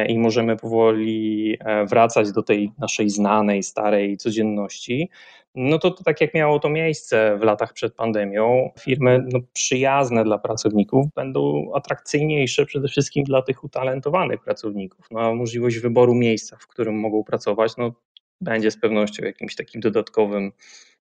i 0.07 0.19
możemy 0.19 0.57
powoli 0.57 1.57
e, 1.59 1.85
wracać 1.85 2.31
do 2.31 2.43
tej 2.43 2.71
naszej 2.79 3.09
znanej, 3.09 3.63
starej 3.63 4.17
codzienności, 4.17 5.09
no 5.55 5.79
to, 5.79 5.91
to 5.91 6.03
tak 6.03 6.21
jak 6.21 6.33
miało 6.33 6.59
to 6.59 6.69
miejsce 6.69 7.37
w 7.37 7.43
latach 7.43 7.73
przed 7.73 7.95
pandemią, 7.95 8.69
firmy 8.79 9.25
no, 9.33 9.39
przyjazne 9.53 10.23
dla 10.23 10.37
pracowników 10.37 11.05
będą 11.15 11.71
atrakcyjniejsze 11.75 12.65
przede 12.65 12.87
wszystkim 12.87 13.23
dla 13.23 13.41
tych 13.41 13.63
utalentowanych 13.63 14.41
pracowników. 14.41 15.07
No, 15.11 15.35
możliwość 15.35 15.79
wyboru 15.79 16.15
miejsca, 16.15 16.57
w 16.59 16.67
którym 16.67 16.99
mogą 16.99 17.23
pracować, 17.23 17.77
no, 17.77 17.93
będzie 18.41 18.71
z 18.71 18.77
pewnością 18.77 19.25
jakimś 19.25 19.55
takim 19.55 19.81
dodatkowym 19.81 20.51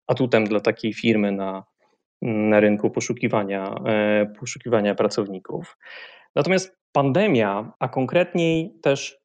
atutem 0.06 0.44
dla 0.44 0.60
takiej 0.60 0.94
firmy 0.94 1.32
na, 1.32 1.64
na 2.22 2.60
rynku 2.60 2.90
poszukiwania, 2.90 3.74
e, 3.86 4.26
poszukiwania 4.40 4.94
pracowników. 4.94 5.78
Natomiast 6.36 6.77
pandemia, 6.92 7.72
a 7.78 7.88
konkretniej 7.88 8.74
też 8.82 9.18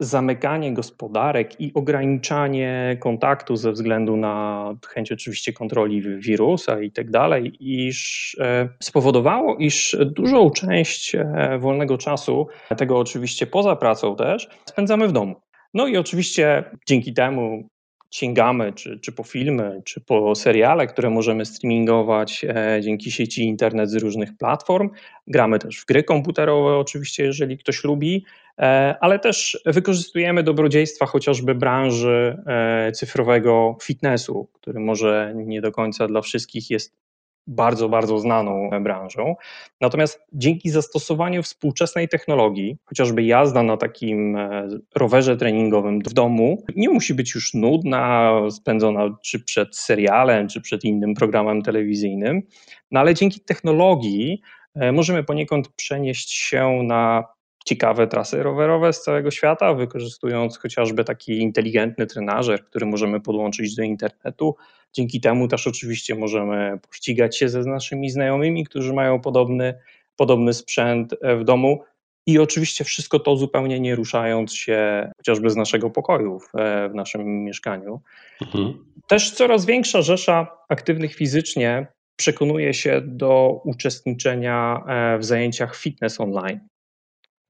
zamykanie 0.00 0.74
gospodarek 0.74 1.60
i 1.60 1.74
ograniczanie 1.74 2.96
kontaktu 3.00 3.56
ze 3.56 3.72
względu 3.72 4.16
na 4.16 4.64
chęć 4.88 5.12
oczywiście 5.12 5.52
kontroli 5.52 6.02
wirusa 6.20 6.80
i 6.80 6.92
tak 6.92 7.10
dalej, 7.10 7.52
iż 7.60 8.36
e, 8.40 8.68
spowodowało, 8.82 9.56
iż 9.56 9.96
dużą 10.06 10.50
część 10.50 11.14
e, 11.14 11.58
wolnego 11.58 11.98
czasu, 11.98 12.46
tego 12.76 12.98
oczywiście 12.98 13.46
poza 13.46 13.76
pracą 13.76 14.16
też, 14.16 14.48
spędzamy 14.64 15.08
w 15.08 15.12
domu. 15.12 15.34
No 15.74 15.86
i 15.86 15.96
oczywiście 15.96 16.64
dzięki 16.86 17.14
temu 17.14 17.68
sięgamy 18.10 18.72
czy, 18.72 18.98
czy 19.00 19.12
po 19.12 19.22
filmy, 19.22 19.82
czy 19.84 20.00
po 20.00 20.34
seriale, 20.34 20.86
które 20.86 21.10
możemy 21.10 21.44
streamingować 21.44 22.44
e, 22.48 22.80
dzięki 22.82 23.10
sieci 23.10 23.44
internet 23.44 23.90
z 23.90 23.94
różnych 23.94 24.36
platform. 24.36 24.90
Gramy 25.26 25.58
też 25.58 25.80
w 25.80 25.86
gry 25.86 26.04
komputerowe, 26.04 26.76
oczywiście, 26.76 27.24
jeżeli 27.24 27.58
ktoś 27.58 27.84
lubi, 27.84 28.24
e, 28.58 28.94
ale 29.00 29.18
też 29.18 29.62
wykorzystujemy 29.66 30.42
dobrodziejstwa 30.42 31.06
chociażby 31.06 31.54
branży 31.54 32.42
e, 32.46 32.92
cyfrowego 32.92 33.76
fitnessu, 33.82 34.48
który 34.52 34.80
może 34.80 35.32
nie 35.36 35.60
do 35.60 35.72
końca 35.72 36.06
dla 36.06 36.20
wszystkich 36.20 36.70
jest 36.70 37.07
bardzo, 37.48 37.88
bardzo 37.88 38.18
znaną 38.18 38.70
branżą. 38.80 39.34
Natomiast 39.80 40.26
dzięki 40.32 40.70
zastosowaniu 40.70 41.42
współczesnej 41.42 42.08
technologii, 42.08 42.76
chociażby 42.84 43.22
jazda 43.22 43.62
na 43.62 43.76
takim 43.76 44.36
e, 44.36 44.68
rowerze 44.94 45.36
treningowym 45.36 46.00
w 46.00 46.12
domu, 46.12 46.64
nie 46.76 46.88
musi 46.88 47.14
być 47.14 47.34
już 47.34 47.54
nudna, 47.54 48.32
spędzona 48.50 49.16
czy 49.22 49.44
przed 49.44 49.76
serialem, 49.76 50.48
czy 50.48 50.60
przed 50.60 50.84
innym 50.84 51.14
programem 51.14 51.62
telewizyjnym, 51.62 52.42
no 52.90 53.00
ale 53.00 53.14
dzięki 53.14 53.40
technologii 53.40 54.40
e, 54.74 54.92
możemy 54.92 55.24
poniekąd 55.24 55.68
przenieść 55.68 56.34
się 56.34 56.82
na 56.82 57.24
ciekawe 57.64 58.06
trasy 58.06 58.42
rowerowe 58.42 58.92
z 58.92 59.02
całego 59.02 59.30
świata, 59.30 59.74
wykorzystując 59.74 60.58
chociażby 60.58 61.04
taki 61.04 61.38
inteligentny 61.38 62.06
trenażer, 62.06 62.64
który 62.64 62.86
możemy 62.86 63.20
podłączyć 63.20 63.74
do 63.74 63.82
internetu. 63.82 64.56
Dzięki 64.92 65.20
temu 65.20 65.48
też 65.48 65.66
oczywiście 65.66 66.14
możemy 66.14 66.78
pościgać 66.88 67.38
się 67.38 67.48
ze 67.48 67.60
naszymi 67.60 68.10
znajomymi, 68.10 68.64
którzy 68.64 68.92
mają 68.92 69.20
podobny, 69.20 69.74
podobny 70.16 70.54
sprzęt 70.54 71.14
w 71.40 71.44
domu. 71.44 71.82
I 72.26 72.38
oczywiście 72.38 72.84
wszystko 72.84 73.18
to 73.18 73.36
zupełnie 73.36 73.80
nie 73.80 73.94
ruszając 73.94 74.54
się 74.54 75.10
chociażby 75.16 75.50
z 75.50 75.56
naszego 75.56 75.90
pokoju 75.90 76.40
w, 76.40 76.52
w 76.90 76.94
naszym 76.94 77.44
mieszkaniu. 77.44 78.00
Mhm. 78.40 78.84
Też 79.08 79.30
coraz 79.30 79.66
większa 79.66 80.02
rzesza 80.02 80.46
aktywnych 80.68 81.14
fizycznie 81.14 81.86
przekonuje 82.16 82.74
się 82.74 83.00
do 83.04 83.60
uczestniczenia 83.64 84.84
e, 84.86 85.18
w 85.18 85.24
zajęciach 85.24 85.76
fitness 85.76 86.20
online 86.20 86.60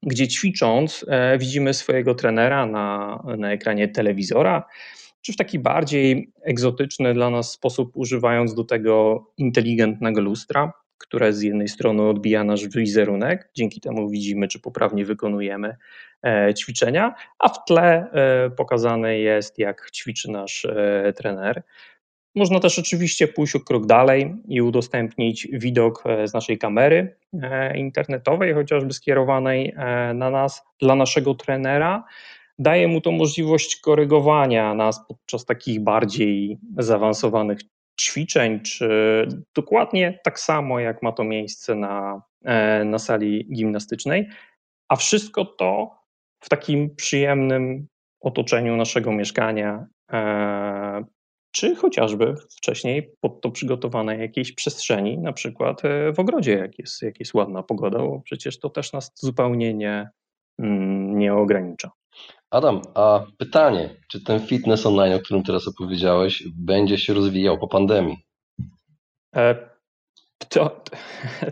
gdzie 0.03 0.29
ćwicząc 0.29 1.05
e, 1.09 1.39
widzimy 1.39 1.75
swojego 1.75 2.15
trenera 2.15 2.67
na, 2.67 3.23
na 3.39 3.53
ekranie 3.53 3.89
telewizora, 3.89 4.65
czy 5.23 5.33
w 5.33 5.37
taki 5.37 5.59
bardziej 5.59 6.33
egzotyczny 6.43 7.15
dla 7.15 7.31
nas 7.31 7.53
sposób, 7.53 7.91
używając 7.95 8.55
do 8.55 8.65
tego 8.65 9.27
inteligentnego 9.37 10.21
lustra, 10.21 10.73
które 10.99 11.33
z 11.33 11.43
jednej 11.43 11.69
strony 11.69 12.03
odbija 12.03 12.45
nasz 12.45 12.69
wizerunek, 12.69 13.51
dzięki 13.55 13.81
temu 13.81 14.09
widzimy, 14.09 14.49
czy 14.49 14.61
poprawnie 14.61 15.05
wykonujemy 15.05 15.77
e, 16.27 16.55
ćwiczenia, 16.55 17.15
a 17.39 17.49
w 17.49 17.65
tle 17.65 18.11
e, 18.13 18.51
pokazane 18.51 19.19
jest, 19.19 19.59
jak 19.59 19.91
ćwiczy 19.91 20.31
nasz 20.31 20.67
trener. 21.17 21.63
Można 22.35 22.61
też 22.61 22.79
oczywiście 22.79 23.29
pójść 23.29 23.57
o 23.57 23.61
krok 23.61 23.87
dalej 23.87 24.35
i 24.49 24.63
udostępnić 24.63 25.49
widok 25.53 26.03
e, 26.07 26.29
z 26.29 26.35
naszej 26.35 26.59
kamery 26.59 27.17
e, 27.43 27.79
internetowej, 27.79 28.55
chociażby 28.55 28.93
skierowanej 28.93 29.75
e, 29.77 30.15
na 30.15 30.31
nas, 30.31 30.63
dla 30.81 30.95
naszego 30.95 31.35
trenera. 31.35 32.05
Daje 32.59 32.89
mu 32.89 33.01
to 33.01 33.13
możliwość 33.13 33.81
korygowania 33.81 34.75
nas 34.75 35.07
podczas 35.09 35.45
takich 35.45 35.81
bardziej 35.81 36.59
zaawansowanych 36.79 37.59
ćwiczeń, 38.01 38.61
czy 38.61 39.29
dokładnie 39.55 40.21
tak 40.25 40.41
samo, 40.41 40.81
jak 40.81 41.03
ma 41.03 41.13
to 41.13 41.25
miejsce 41.25 41.75
na, 41.75 42.23
na 42.85 42.99
sali 42.99 43.49
gimnastycznej. 43.55 44.29
A 44.89 44.97
wszystko 44.97 45.45
to 45.45 45.91
w 46.41 46.49
takim 46.49 46.97
przyjemnym 46.97 47.87
otoczeniu 48.21 48.77
naszego 48.77 49.13
mieszkania, 49.13 49.87
czy 51.59 51.77
chociażby 51.77 52.35
wcześniej 52.51 53.13
pod 53.21 53.41
to 53.41 53.51
przygotowanej 53.51 54.21
jakiejś 54.21 54.53
przestrzeni, 54.53 55.19
na 55.19 55.33
przykład 55.33 55.85
e, 55.85 56.13
w 56.13 56.21
ogrodzie, 56.21 56.53
jak 56.53 56.79
jest, 56.79 57.03
jak 57.03 57.21
jest 57.21 57.35
ładna 57.35 57.63
pogoda, 57.63 57.99
bo 57.99 58.21
przecież 58.21 58.59
to 58.59 58.71
też 58.71 58.93
nas 58.93 59.13
zupełnie 59.15 59.75
nie, 59.75 60.11
mm, 60.59 61.19
nie 61.19 61.35
ogranicza. 61.35 61.91
Adam, 62.51 62.83
a 62.95 63.25
pytanie, 63.39 63.91
czy 64.09 64.25
ten 64.25 64.41
fitness 64.41 64.87
online, 64.87 65.13
o 65.13 65.19
którym 65.19 65.43
teraz 65.43 65.69
opowiedziałeś, 65.69 66.45
będzie 66.57 66.99
się 66.99 67.15
rozwijał 67.15 67.59
po 67.59 67.69
pandemii? 67.69 68.17
E, 69.37 69.55
to, 70.49 70.85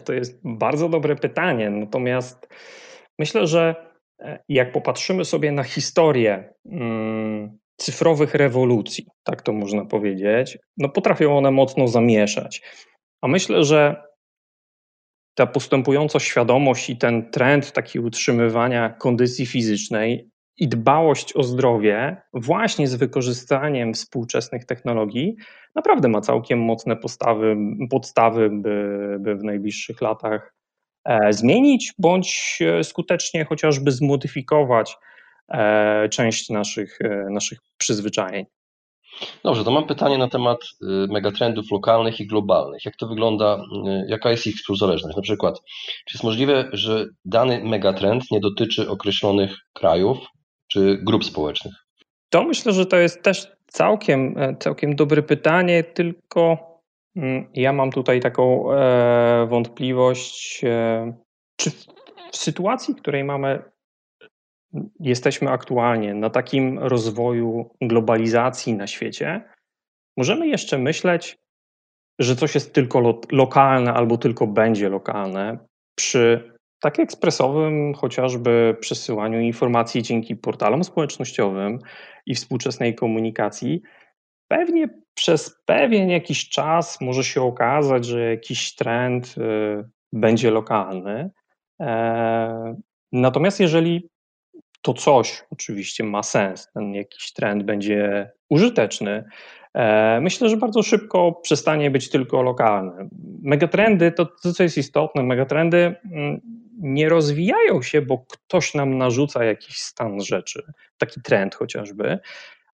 to 0.05 0.13
jest 0.13 0.41
bardzo 0.45 0.89
dobre 0.89 1.17
pytanie, 1.17 1.71
natomiast 1.71 2.49
myślę, 3.19 3.47
że 3.47 3.75
e, 4.21 4.39
jak 4.49 4.73
popatrzymy 4.73 5.25
sobie 5.25 5.53
na 5.53 5.63
historię 5.63 6.55
mm, 6.67 7.59
cyfrowych 7.77 8.35
rewolucji, 8.35 9.07
tak 9.25 9.43
to 9.43 9.53
można 9.53 9.85
powiedzieć, 9.85 10.59
no 10.77 10.89
potrafią 10.89 11.39
one 11.39 11.51
mocno 11.51 11.89
zamieszać. 11.89 12.63
A 13.23 13.29
myślę, 13.29 13.65
że 13.65 14.07
ta 15.35 15.47
postępująca 15.47 16.21
świadomość 16.21 16.91
i 16.91 16.97
ten 16.97 17.31
trend 17.31 17.73
taki 17.73 18.01
utrzymywania 18.01 18.89
kondycji 18.89 19.47
fizycznej 19.47 20.31
i 20.59 20.69
dbałość 20.69 21.37
o 21.37 21.43
zdrowie 21.43 22.23
właśnie 22.35 22.89
z 22.89 22.95
wykorzystaniem 22.95 23.95
współczesnych 23.95 24.65
technologii 24.65 25.37
naprawdę 25.75 26.09
ma 26.09 26.21
całkiem 26.21 26.61
mocne 26.61 26.97
postawy, 26.97 27.57
podstawy, 27.91 28.51
by, 28.51 29.17
by 29.21 29.37
w 29.37 29.45
najbliższych 29.45 30.01
latach 30.01 30.55
e, 31.05 31.33
zmienić 31.33 31.93
bądź 31.99 32.59
e, 32.61 32.85
skutecznie 32.85 33.45
chociażby 33.45 33.93
zmodyfikować 33.93 34.97
część 36.11 36.51
naszych, 36.51 36.99
e, 37.01 37.27
naszych 37.31 37.59
przyzwyczajeń. 37.79 38.47
Dobrze, 39.45 39.65
to 39.65 39.71
mam 39.71 39.87
pytanie 39.87 40.19
na 40.19 40.29
temat 40.29 40.59
y, 40.63 40.87
megatrendów 41.13 41.71
lokalnych 41.71 42.21
i 42.21 42.27
globalnych. 42.27 42.85
Jak 42.85 42.97
to 42.97 43.07
wygląda, 43.07 43.57
y, 43.57 44.07
jaka 44.09 44.31
jest 44.31 44.47
ich 44.47 44.57
współzależność? 44.57 45.17
Na 45.17 45.23
przykład, 45.23 45.61
czy 46.07 46.17
jest 46.17 46.25
możliwe, 46.25 46.69
że 46.73 47.07
dany 47.25 47.65
megatrend 47.65 48.31
nie 48.31 48.41
dotyczy 48.41 48.91
określonych 48.91 49.57
krajów 49.73 50.19
czy 50.69 50.99
grup 51.03 51.25
społecznych? 51.25 51.75
To 52.31 52.43
myślę, 52.43 52.73
że 52.73 52.87
to 52.87 52.97
jest 52.97 53.23
też 53.23 53.49
całkiem, 53.67 54.39
e, 54.39 54.57
całkiem 54.57 54.97
dobre 54.97 55.23
pytanie, 55.23 55.85
tylko 55.85 56.59
mm, 57.17 57.51
ja 57.55 57.73
mam 57.73 57.91
tutaj 57.91 58.21
taką 58.21 58.65
wątpliwość, 59.49 60.61
czy 61.57 61.71
w 62.31 62.37
sytuacji, 62.37 62.95
w 62.95 62.97
której 62.97 63.25
mamy 63.25 63.63
jesteśmy 65.01 65.51
aktualnie 65.51 66.15
na 66.15 66.31
takim 66.31 66.79
rozwoju 66.79 67.71
globalizacji 67.81 68.73
na 68.75 68.87
świecie, 68.87 69.43
możemy 70.17 70.49
jeszcze 70.49 70.79
myśleć, 70.79 71.39
że 72.19 72.37
coś 72.37 72.55
jest 72.55 72.75
tylko 72.75 73.01
lo 73.01 73.21
lokalne 73.33 73.93
albo 73.93 74.19
tylko 74.19 74.47
będzie 74.47 74.89
lokalne 74.89 75.59
przy 75.99 76.53
tak 76.81 76.99
ekspresowym 77.01 77.95
chociażby 77.95 78.77
przesyłaniu 78.81 79.41
informacji 79.41 80.03
dzięki 80.03 80.37
portalom 80.37 80.85
społecznościowym 80.85 81.79
i 82.27 82.35
współczesnej 82.35 82.95
komunikacji. 82.95 83.83
Pewnie 84.49 84.89
przez 85.15 85.63
pewien 85.65 86.11
jakiś 86.11 86.49
czas 86.49 87.01
może 87.01 87.25
się 87.25 87.43
okazać, 87.43 88.05
że 88.05 88.31
jakiś 88.31 88.75
trend 88.75 89.35
y, 89.39 89.89
będzie 90.13 90.51
lokalny. 90.51 91.31
E, 91.81 92.77
natomiast 93.13 93.61
jeżeli 93.61 94.09
to 94.87 94.95
coś 94.95 95.45
oczywiście 95.51 96.05
ma 96.05 96.23
sens, 96.23 96.69
ten 96.75 96.95
jakiś 96.95 97.33
trend 97.33 97.63
będzie 97.63 98.31
użyteczny, 98.49 99.25
e, 99.75 100.21
myślę, 100.21 100.49
że 100.49 100.57
bardzo 100.57 100.83
szybko 100.83 101.33
przestanie 101.33 101.91
być 101.91 102.11
tylko 102.11 102.43
lokalny. 102.43 103.09
Megatrendy, 103.43 104.13
to, 104.13 104.27
to 104.27 104.53
co 104.53 104.63
jest 104.63 104.79
istotne, 104.79 105.23
megatrendy 105.23 105.95
mm, 106.13 106.41
nie 106.79 107.09
rozwijają 107.09 107.83
się, 107.83 108.03
bo 108.03 108.19
ktoś 108.19 108.75
nam 108.75 108.99
narzuca 108.99 109.45
jakiś 109.45 109.77
stan 109.77 110.21
rzeczy, 110.21 110.63
taki 110.99 111.23
trend 111.23 111.55
chociażby, 111.55 112.19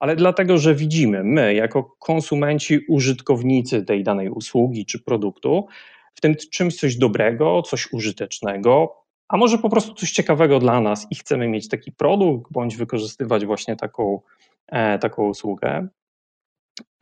ale 0.01 0.17
dlatego, 0.17 0.59
że 0.59 0.75
widzimy, 0.75 1.25
my 1.25 1.55
jako 1.55 1.97
konsumenci, 1.99 2.81
użytkownicy 2.89 3.83
tej 3.83 4.05
danej 4.05 4.29
usługi 4.29 4.87
czy 4.87 5.03
produktu, 5.03 5.67
w 6.15 6.21
tym 6.21 6.35
czymś 6.53 6.77
coś 6.77 6.97
dobrego, 6.97 7.63
coś 7.63 7.93
użytecznego, 7.93 9.02
a 9.33 9.37
może 9.37 9.59
po 9.59 9.71
prostu 9.71 9.95
coś 9.95 10.11
ciekawego 10.11 10.59
dla 10.59 10.81
nas 10.81 11.07
i 11.11 11.15
chcemy 11.15 11.49
mieć 11.49 11.69
taki 11.69 11.93
produkt, 11.93 12.53
bądź 12.53 12.77
wykorzystywać 12.77 13.47
właśnie 13.47 13.77
taką, 13.77 14.21
e, 14.69 14.99
taką 14.99 15.29
usługę. 15.29 15.89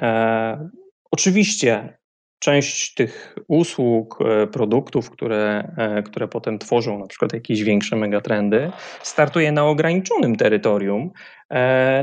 E, 0.03 0.69
oczywiście 1.11 1.99
część 2.39 2.95
tych 2.95 3.37
usług, 3.49 4.19
e, 4.21 4.47
produktów, 4.47 5.11
które, 5.11 5.75
które 6.07 6.29
potem 6.29 6.59
tworzą 6.59 6.99
na 6.99 7.07
przykład 7.07 7.33
jakieś 7.33 7.63
większe 7.63 7.97
megatrendy, 7.97 8.71
startuje 9.03 9.53
na 9.53 9.67
ograniczonym 9.67 10.37
terytorium, 10.37 11.11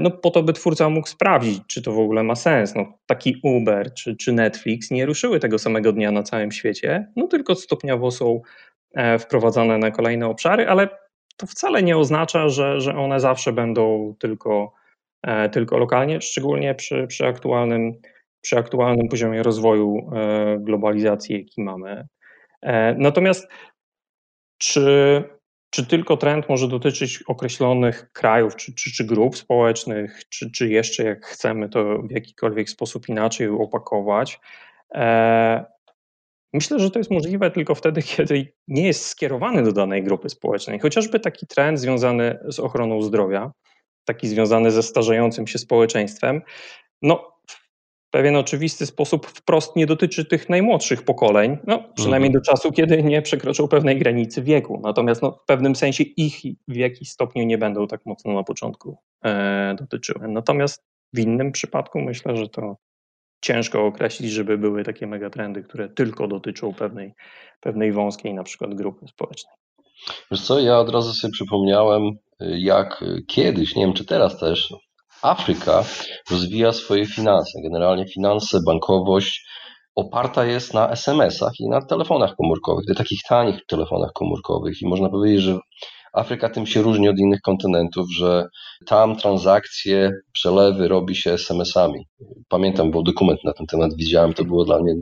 no 0.01 0.11
po 0.11 0.29
to, 0.29 0.43
by 0.43 0.53
twórca 0.53 0.89
mógł 0.89 1.07
sprawdzić, 1.07 1.61
czy 1.67 1.81
to 1.81 1.91
w 1.91 1.99
ogóle 1.99 2.23
ma 2.23 2.35
sens. 2.35 2.75
No, 2.75 2.97
taki 3.05 3.39
Uber 3.43 3.93
czy, 3.93 4.15
czy 4.15 4.33
Netflix 4.33 4.91
nie 4.91 5.05
ruszyły 5.05 5.39
tego 5.39 5.59
samego 5.59 5.93
dnia 5.93 6.11
na 6.11 6.23
całym 6.23 6.51
świecie, 6.51 7.07
no 7.15 7.27
tylko 7.27 7.55
stopniowo 7.55 8.11
są 8.11 8.41
wprowadzane 9.19 9.77
na 9.77 9.91
kolejne 9.91 10.27
obszary, 10.27 10.67
ale 10.67 10.89
to 11.37 11.47
wcale 11.47 11.83
nie 11.83 11.97
oznacza, 11.97 12.49
że, 12.49 12.81
że 12.81 12.95
one 12.95 13.19
zawsze 13.19 13.53
będą 13.53 14.15
tylko, 14.19 14.73
tylko 15.51 15.77
lokalnie, 15.77 16.21
szczególnie 16.21 16.75
przy, 16.75 17.07
przy 17.07 17.27
aktualnym 17.27 17.93
przy 18.41 18.57
aktualnym 18.57 19.07
poziomie 19.07 19.43
rozwoju 19.43 20.11
e, 20.15 20.57
globalizacji, 20.59 21.37
jaki 21.37 21.63
mamy. 21.63 22.07
E, 22.61 22.95
natomiast 22.97 23.47
czy, 24.57 25.23
czy 25.69 25.85
tylko 25.85 26.17
trend 26.17 26.49
może 26.49 26.67
dotyczyć 26.67 27.23
określonych 27.27 28.11
krajów, 28.13 28.55
czy, 28.55 28.73
czy, 28.75 28.91
czy 28.91 29.05
grup 29.05 29.37
społecznych, 29.37 30.21
czy, 30.29 30.51
czy 30.51 30.69
jeszcze 30.69 31.03
jak 31.03 31.25
chcemy 31.25 31.69
to 31.69 31.97
w 31.97 32.11
jakikolwiek 32.11 32.69
sposób 32.69 33.09
inaczej 33.09 33.47
opakować? 33.47 34.39
Myślę, 36.53 36.79
że 36.79 36.91
to 36.91 36.99
jest 36.99 37.11
możliwe 37.11 37.51
tylko 37.51 37.75
wtedy, 37.75 38.01
kiedy 38.15 38.53
nie 38.67 38.87
jest 38.87 39.05
skierowany 39.05 39.63
do 39.63 39.71
danej 39.71 40.03
grupy 40.03 40.29
społecznej. 40.29 40.79
Chociażby 40.79 41.19
taki 41.19 41.47
trend 41.47 41.79
związany 41.79 42.39
z 42.47 42.59
ochroną 42.59 43.01
zdrowia, 43.01 43.51
taki 44.05 44.27
związany 44.27 44.71
ze 44.71 44.83
starzejącym 44.83 45.47
się 45.47 45.59
społeczeństwem. 45.59 46.41
No, 47.01 47.37
pewien 48.11 48.35
oczywisty 48.35 48.85
sposób 48.85 49.27
wprost 49.27 49.75
nie 49.75 49.85
dotyczy 49.85 50.25
tych 50.25 50.49
najmłodszych 50.49 51.03
pokoleń, 51.03 51.57
no, 51.67 51.83
przynajmniej 51.95 52.27
mhm. 52.27 52.33
do 52.43 52.51
czasu, 52.51 52.71
kiedy 52.71 53.03
nie 53.03 53.21
przekroczą 53.21 53.67
pewnej 53.67 53.99
granicy 53.99 54.43
wieku. 54.43 54.81
Natomiast 54.83 55.21
no, 55.21 55.31
w 55.31 55.45
pewnym 55.45 55.75
sensie 55.75 56.03
ich 56.03 56.41
w 56.67 56.75
jakiś 56.75 57.11
stopniu 57.11 57.45
nie 57.45 57.57
będą 57.57 57.87
tak 57.87 58.05
mocno 58.05 58.33
na 58.33 58.43
początku 58.43 58.97
e, 59.23 59.75
dotyczyły. 59.79 60.27
Natomiast 60.27 60.83
w 61.13 61.19
innym 61.19 61.51
przypadku 61.51 61.99
myślę, 61.99 62.35
że 62.35 62.49
to 62.49 62.77
ciężko 63.41 63.85
określić, 63.85 64.31
żeby 64.31 64.57
były 64.57 64.83
takie 64.83 65.07
megatrendy, 65.07 65.63
które 65.63 65.89
tylko 65.89 66.27
dotyczą 66.27 66.73
pewnej, 66.73 67.13
pewnej 67.61 67.91
wąskiej 67.91 68.33
na 68.33 68.43
przykład 68.43 68.73
grupy 68.73 69.07
społecznej. 69.07 69.55
Wiesz 70.31 70.41
co, 70.41 70.59
ja 70.59 70.79
od 70.79 70.89
razu 70.89 71.13
sobie 71.13 71.31
przypomniałem, 71.31 72.03
jak 72.39 73.03
kiedyś, 73.27 73.75
nie 73.75 73.85
wiem 73.85 73.93
czy 73.93 74.05
teraz 74.05 74.39
też, 74.39 74.73
Afryka 75.21 75.83
rozwija 76.31 76.71
swoje 76.71 77.05
finanse. 77.05 77.61
Generalnie 77.63 78.07
finanse, 78.07 78.59
bankowość 78.65 79.47
oparta 79.95 80.45
jest 80.45 80.73
na 80.73 80.89
SMS-ach 80.91 81.51
i 81.59 81.69
na 81.69 81.85
telefonach 81.85 82.35
komórkowych, 82.35 82.85
na 82.87 82.95
takich 82.95 83.19
tanich 83.29 83.65
telefonach 83.65 84.11
komórkowych. 84.13 84.81
I 84.81 84.87
można 84.87 85.09
powiedzieć, 85.09 85.41
że 85.41 85.59
Afryka 86.17 86.49
tym 86.49 86.65
się 86.65 86.81
różni 86.81 87.09
od 87.09 87.19
innych 87.19 87.41
kontynentów, 87.41 88.07
że 88.11 88.47
tam 88.85 89.15
transakcje, 89.15 90.11
przelewy 90.31 90.87
robi 90.87 91.15
się 91.15 91.31
SMS-ami. 91.31 92.07
Pamiętam, 92.49 92.91
bo 92.91 93.03
dokument 93.03 93.43
na 93.43 93.53
ten 93.53 93.67
temat 93.67 93.95
widziałem, 93.95 94.33
to 94.33 94.45
było 94.45 94.65
dla 94.65 94.79
mnie 94.79 94.93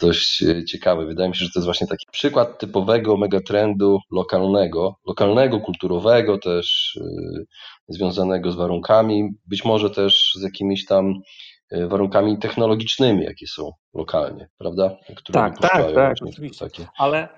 dość 0.00 0.42
e, 0.42 0.64
ciekawe. 0.64 1.06
Wydaje 1.06 1.28
mi 1.28 1.36
się, 1.36 1.44
że 1.44 1.50
to 1.54 1.58
jest 1.58 1.66
właśnie 1.66 1.86
taki 1.86 2.06
przykład 2.12 2.58
typowego 2.58 3.16
megatrendu 3.16 3.98
lokalnego, 4.10 4.96
lokalnego, 5.06 5.60
kulturowego 5.60 6.38
też, 6.38 6.98
e, 7.00 7.42
związanego 7.88 8.52
z 8.52 8.56
warunkami, 8.56 9.28
być 9.46 9.64
może 9.64 9.90
też 9.90 10.32
z 10.38 10.42
jakimiś 10.42 10.84
tam 10.84 11.14
e, 11.70 11.86
warunkami 11.86 12.38
technologicznymi, 12.38 13.24
jakie 13.24 13.46
są 13.46 13.70
lokalnie, 13.94 14.48
prawda? 14.58 14.96
Które 15.16 15.40
tak, 15.40 15.58
tak, 15.58 15.94
tak, 15.94 16.16
oczywiście. 16.26 16.64
Takie... 16.64 16.86
Ale 16.98 17.28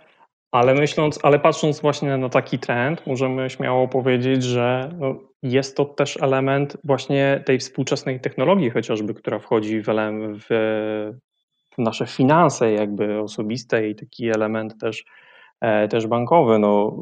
ale 0.53 0.75
myśląc, 0.75 1.19
ale 1.23 1.39
patrząc 1.39 1.81
właśnie 1.81 2.17
na 2.17 2.29
taki 2.29 2.59
trend, 2.59 3.07
możemy 3.07 3.51
śmiało 3.51 3.89
powiedzieć, 3.89 4.45
że 4.45 4.91
no 4.99 5.15
jest 5.43 5.77
to 5.77 5.85
też 5.85 6.23
element 6.23 6.77
właśnie 6.85 7.43
tej 7.47 7.59
współczesnej 7.59 8.21
technologii, 8.21 8.71
chociażby, 8.71 9.15
która 9.15 9.39
wchodzi 9.39 9.81
w, 9.83 9.87
w, 10.39 10.47
w 11.75 11.79
nasze 11.79 12.07
finanse, 12.07 12.73
jakby 12.73 13.21
osobiste 13.21 13.89
i 13.89 13.95
taki 13.95 14.29
element 14.29 14.81
też, 14.81 15.05
e, 15.61 15.89
też 15.89 16.07
bankowy. 16.07 16.59
No, 16.59 16.97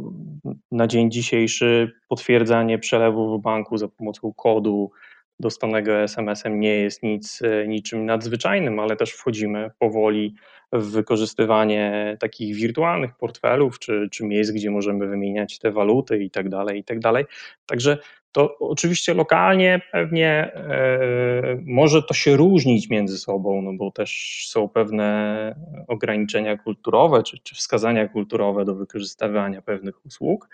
na 0.73 0.87
dzień 0.87 1.11
dzisiejszy 1.11 1.93
potwierdzanie 2.09 2.79
przelewu 2.79 3.39
w 3.39 3.43
banku 3.43 3.77
za 3.77 3.89
pomocą 3.89 4.33
kodu 4.37 4.91
dostanego 5.41 5.93
SMS-em 5.93 6.61
nie 6.61 6.75
jest 6.75 7.03
nic, 7.03 7.43
e, 7.43 7.69
niczym 7.69 8.07
nadzwyczajnym, 8.07 8.81
ale 8.81 8.97
też 8.97 9.13
wchodzimy 9.13 9.71
powoli 9.79 10.35
w 10.73 10.91
wykorzystywanie 10.91 12.17
takich 12.21 12.57
wirtualnych 12.57 13.17
portfelów, 13.17 13.79
czy, 13.79 14.09
czy 14.13 14.25
miejsc, 14.25 14.51
gdzie 14.51 14.71
możemy 14.71 15.07
wymieniać 15.07 15.59
te 15.59 15.71
waluty 15.71 16.19
i 16.25 16.31
tak 16.31 16.49
dalej, 16.49 16.79
i 16.79 16.85
tak 16.85 16.99
dalej. 16.99 17.25
Także 17.67 17.99
to 18.33 18.59
oczywiście 18.59 19.15
lokalnie 19.15 19.81
pewnie 19.93 20.53
e, 20.55 21.59
może 21.67 22.03
to 22.03 22.15
się 22.15 22.37
różnić 22.37 22.91
między 22.91 23.19
sobą, 23.19 23.63
no 23.63 23.73
bo 23.73 23.91
też 23.91 24.45
są 24.49 24.69
pewne 24.69 25.55
ograniczenia 25.89 26.57
kulturowe, 26.57 27.23
czy, 27.23 27.39
czy 27.43 27.55
wskazania 27.55 28.09
kulturowe 28.09 28.65
do 28.65 28.75
wykorzystywania 28.75 29.63
pewnych 29.63 30.07
usług. 30.07 30.49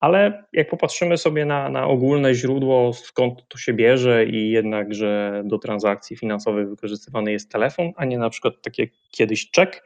Ale 0.00 0.44
jak 0.52 0.70
popatrzymy 0.70 1.18
sobie 1.18 1.44
na, 1.44 1.68
na 1.68 1.86
ogólne 1.86 2.34
źródło, 2.34 2.92
skąd 2.92 3.48
to 3.48 3.58
się 3.58 3.72
bierze 3.72 4.26
i 4.26 4.50
jednak, 4.50 4.94
że 4.94 5.42
do 5.44 5.58
transakcji 5.58 6.16
finansowych 6.16 6.68
wykorzystywany 6.68 7.32
jest 7.32 7.52
telefon, 7.52 7.92
a 7.96 8.04
nie 8.04 8.18
na 8.18 8.30
przykład 8.30 8.54
tak 8.62 8.78
jak 8.78 8.90
kiedyś 9.10 9.50
czek, 9.50 9.84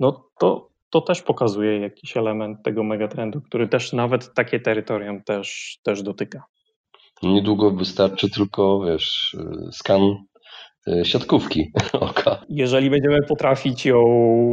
no 0.00 0.28
to, 0.38 0.70
to 0.90 1.00
też 1.00 1.22
pokazuje 1.22 1.78
jakiś 1.78 2.16
element 2.16 2.62
tego 2.62 2.84
megatrendu, 2.84 3.40
który 3.40 3.68
też 3.68 3.92
nawet 3.92 4.34
takie 4.34 4.60
terytorium 4.60 5.22
też, 5.22 5.78
też 5.82 6.02
dotyka. 6.02 6.44
Niedługo 7.22 7.70
wystarczy 7.70 8.30
tylko, 8.30 8.84
wiesz, 8.86 9.36
skan 9.72 10.16
siatkówki 11.04 11.72
oka. 11.92 12.44
Jeżeli 12.48 12.90
będziemy 12.90 13.18
potrafić 13.28 13.86
ją 13.86 14.02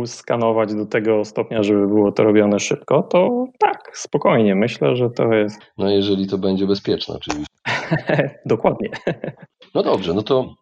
skanować 0.05 0.73
do 0.73 0.85
tego 0.85 1.25
stopnia, 1.25 1.63
żeby 1.63 1.87
było 1.87 2.11
to 2.11 2.23
robione 2.23 2.59
szybko, 2.59 3.03
to 3.03 3.45
tak, 3.59 3.91
spokojnie. 3.93 4.55
Myślę, 4.55 4.95
że 4.95 5.09
to 5.09 5.33
jest. 5.33 5.61
No, 5.77 5.89
jeżeli 5.89 6.27
to 6.27 6.37
będzie 6.37 6.67
bezpieczne, 6.67 7.15
oczywiście. 7.15 7.53
Dokładnie. 8.45 8.89
No 9.75 9.83
dobrze, 9.83 10.13
no 10.13 10.23
to 10.23 10.55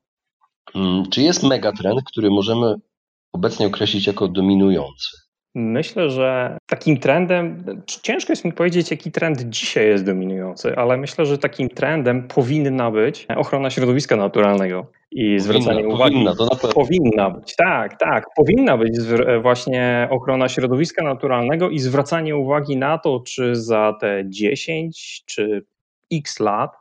mm, 0.75 1.03
czy 1.09 1.21
jest 1.21 1.43
megatrend, 1.43 2.03
który 2.03 2.29
możemy 2.29 2.75
obecnie 3.33 3.67
określić 3.67 4.07
jako 4.07 4.27
dominujący? 4.27 5.24
Myślę, 5.57 6.09
że 6.09 6.57
takim 6.65 6.97
trendem, 6.97 7.63
ciężko 8.01 8.31
jest 8.31 8.45
mi 8.45 8.53
powiedzieć, 8.53 8.91
jaki 8.91 9.11
trend 9.11 9.41
dzisiaj 9.41 9.87
jest 9.87 10.05
dominujący, 10.05 10.75
ale 10.75 10.97
myślę, 10.97 11.25
że 11.25 11.37
takim 11.37 11.69
trendem 11.69 12.27
powinna 12.27 12.91
być 12.91 13.27
ochrona 13.37 13.69
środowiska 13.69 14.15
naturalnego 14.15 14.91
i 15.11 15.23
powinna, 15.23 15.43
zwracanie 15.43 15.87
uwagi. 15.87 16.13
Powinna, 16.13 16.35
to 16.35 16.45
na 16.45 16.73
powinna 16.73 17.29
być, 17.29 17.55
tak, 17.55 17.99
tak. 17.99 18.25
Powinna 18.35 18.77
być 18.77 18.97
właśnie 19.41 20.07
ochrona 20.11 20.49
środowiska 20.49 21.03
naturalnego 21.03 21.69
i 21.69 21.79
zwracanie 21.79 22.35
uwagi 22.37 22.77
na 22.77 22.97
to, 22.97 23.19
czy 23.19 23.55
za 23.55 23.97
te 24.01 24.23
10 24.25 25.23
czy 25.25 25.65
x 26.13 26.39
lat 26.39 26.71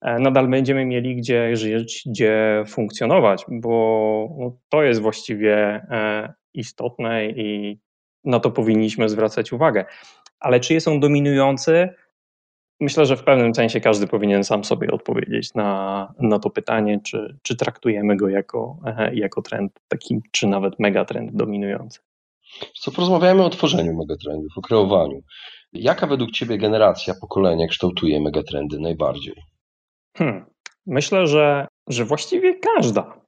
e, 0.00 0.18
nadal 0.18 0.48
będziemy 0.48 0.84
mieli 0.84 1.16
gdzie 1.16 1.56
żyć, 1.56 2.02
gdzie 2.06 2.64
funkcjonować, 2.68 3.44
bo 3.48 4.28
no, 4.38 4.56
to 4.68 4.82
jest 4.82 5.00
właściwie 5.00 5.56
e, 5.56 6.32
istotne 6.54 7.26
i 7.26 7.78
na 8.24 8.40
to 8.40 8.50
powinniśmy 8.50 9.08
zwracać 9.08 9.52
uwagę. 9.52 9.84
Ale 10.40 10.60
czy 10.60 10.74
jest 10.74 10.88
on 10.88 11.00
dominujący? 11.00 11.88
Myślę, 12.80 13.06
że 13.06 13.16
w 13.16 13.24
pewnym 13.24 13.54
sensie 13.54 13.80
każdy 13.80 14.06
powinien 14.06 14.44
sam 14.44 14.64
sobie 14.64 14.90
odpowiedzieć 14.90 15.54
na, 15.54 16.14
na 16.20 16.38
to 16.38 16.50
pytanie, 16.50 17.00
czy, 17.04 17.38
czy 17.42 17.56
traktujemy 17.56 18.16
go 18.16 18.28
jako, 18.28 18.78
e, 18.86 19.14
jako 19.14 19.42
trend 19.42 19.72
taki, 19.88 20.20
czy 20.30 20.46
nawet 20.46 20.78
megatrend 20.78 21.32
dominujący. 21.32 22.00
Co 22.80 22.90
porozmawiamy 22.90 23.44
o 23.44 23.50
tworzeniu 23.50 23.96
megatrendów, 23.96 24.52
o 24.56 24.60
kreowaniu. 24.60 25.22
Jaka 25.72 26.06
według 26.06 26.30
Ciebie 26.30 26.58
generacja, 26.58 27.14
pokolenia 27.20 27.66
kształtuje 27.66 28.20
megatrendy 28.20 28.80
najbardziej? 28.80 29.34
Hmm. 30.16 30.44
Myślę, 30.86 31.26
że, 31.26 31.68
że 31.88 32.04
właściwie 32.04 32.54
każda. 32.54 33.20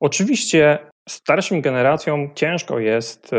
Oczywiście 0.00 0.78
starszym 1.08 1.60
generacjom 1.60 2.34
ciężko 2.34 2.78
jest 2.78 3.32
e, 3.32 3.36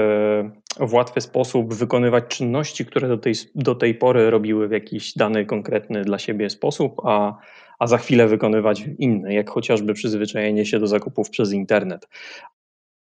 w 0.80 0.93
łatwy 0.93 1.21
sposób 1.21 1.73
wykonywać 1.73 2.23
czynności, 2.28 2.86
które 2.86 3.08
do 3.08 3.17
tej, 3.17 3.34
do 3.56 3.76
tej 3.76 3.95
pory 3.95 4.30
robiły 4.30 4.67
w 4.67 4.71
jakiś 4.71 5.13
dany 5.13 5.45
konkretny 5.45 6.02
dla 6.02 6.19
siebie 6.19 6.49
sposób, 6.49 7.02
a, 7.04 7.38
a 7.80 7.88
za 7.88 7.97
chwilę 7.97 8.28
wykonywać 8.28 8.84
inny, 8.99 9.34
jak 9.34 9.49
chociażby 9.49 9.93
przyzwyczajenie 9.93 10.65
się 10.65 10.80
do 10.80 10.88
zakupów 10.88 11.30
przez 11.30 11.54
internet. 11.54 12.08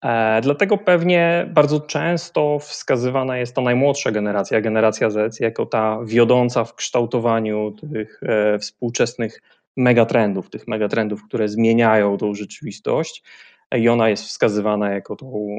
E, 0.04 0.40
dlatego 0.40 0.78
pewnie 0.78 1.50
bardzo 1.54 1.80
często 1.80 2.58
wskazywana 2.58 3.38
jest 3.38 3.54
ta 3.54 3.62
najmłodsza 3.62 4.10
generacja, 4.10 4.60
generacja 4.60 5.10
Z, 5.10 5.40
jako 5.40 5.66
ta 5.66 5.98
wiodąca 6.04 6.64
w 6.64 6.74
kształtowaniu 6.74 7.70
tych 7.70 8.20
e, 8.22 8.58
współczesnych 8.58 9.40
megatrendów, 9.76 10.50
tych 10.50 10.68
megatrendów, 10.68 11.24
które 11.24 11.48
zmieniają 11.48 12.16
tą 12.16 12.34
rzeczywistość 12.34 13.22
i 13.78 13.88
ona 13.88 14.08
jest 14.08 14.24
wskazywana 14.24 14.90
jako 14.90 15.16
tą, 15.16 15.58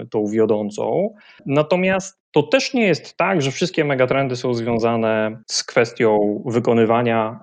e, 0.00 0.06
tą 0.06 0.26
wiodącą. 0.26 1.14
Natomiast 1.46 2.20
to 2.32 2.42
też 2.42 2.74
nie 2.74 2.86
jest 2.86 3.16
tak, 3.16 3.42
że 3.42 3.50
wszystkie 3.50 3.84
megatrendy 3.84 4.36
są 4.36 4.54
związane 4.54 5.42
z 5.46 5.64
kwestią 5.64 6.42
wykonywania 6.46 7.40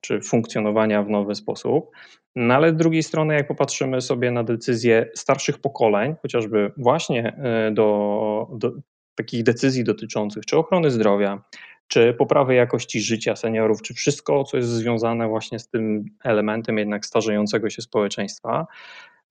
czy 0.00 0.20
funkcjonowania 0.20 1.02
w 1.02 1.08
nowy 1.08 1.34
sposób. 1.34 1.90
No 2.36 2.54
ale 2.54 2.70
z 2.70 2.76
drugiej 2.76 3.02
strony, 3.02 3.34
jak 3.34 3.48
popatrzymy 3.48 4.00
sobie 4.00 4.30
na 4.30 4.44
decyzje 4.44 5.10
starszych 5.14 5.58
pokoleń, 5.58 6.14
chociażby 6.22 6.72
właśnie 6.76 7.36
e, 7.36 7.70
do, 7.70 8.48
do 8.52 8.72
takich 9.14 9.42
decyzji 9.42 9.84
dotyczących 9.84 10.46
czy 10.46 10.56
ochrony 10.56 10.90
zdrowia, 10.90 11.42
czy 11.88 12.14
poprawy 12.14 12.54
jakości 12.54 13.00
życia 13.00 13.36
seniorów, 13.36 13.82
czy 13.82 13.94
wszystko, 13.94 14.44
co 14.44 14.56
jest 14.56 14.68
związane 14.68 15.28
właśnie 15.28 15.58
z 15.58 15.68
tym 15.68 16.04
elementem 16.24 16.78
jednak 16.78 17.06
starzejącego 17.06 17.70
się 17.70 17.82
społeczeństwa, 17.82 18.66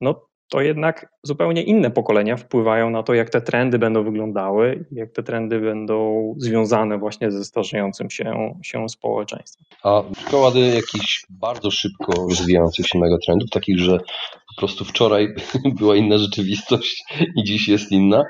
no 0.00 0.26
to 0.48 0.60
jednak 0.60 1.06
zupełnie 1.22 1.62
inne 1.62 1.90
pokolenia 1.90 2.36
wpływają 2.36 2.90
na 2.90 3.02
to, 3.02 3.14
jak 3.14 3.30
te 3.30 3.40
trendy 3.40 3.78
będą 3.78 4.04
wyglądały, 4.04 4.84
jak 4.92 5.12
te 5.12 5.22
trendy 5.22 5.60
będą 5.60 6.34
związane 6.38 6.98
właśnie 6.98 7.30
ze 7.30 7.44
starzejącym 7.44 8.10
się, 8.10 8.54
się 8.62 8.88
społeczeństwem. 8.88 9.64
A 9.82 10.02
przykłady 10.16 10.60
jakichś 10.60 11.26
bardzo 11.30 11.70
szybko 11.70 12.12
rozwijających 12.28 12.86
się 12.86 12.98
megatrendów, 12.98 13.50
takich, 13.50 13.78
że 13.78 13.98
po 14.56 14.60
prostu 14.60 14.84
wczoraj 14.84 15.34
była 15.78 15.96
inna 15.96 16.18
rzeczywistość 16.18 17.04
i 17.36 17.44
dziś 17.44 17.68
jest 17.68 17.92
inna? 17.92 18.24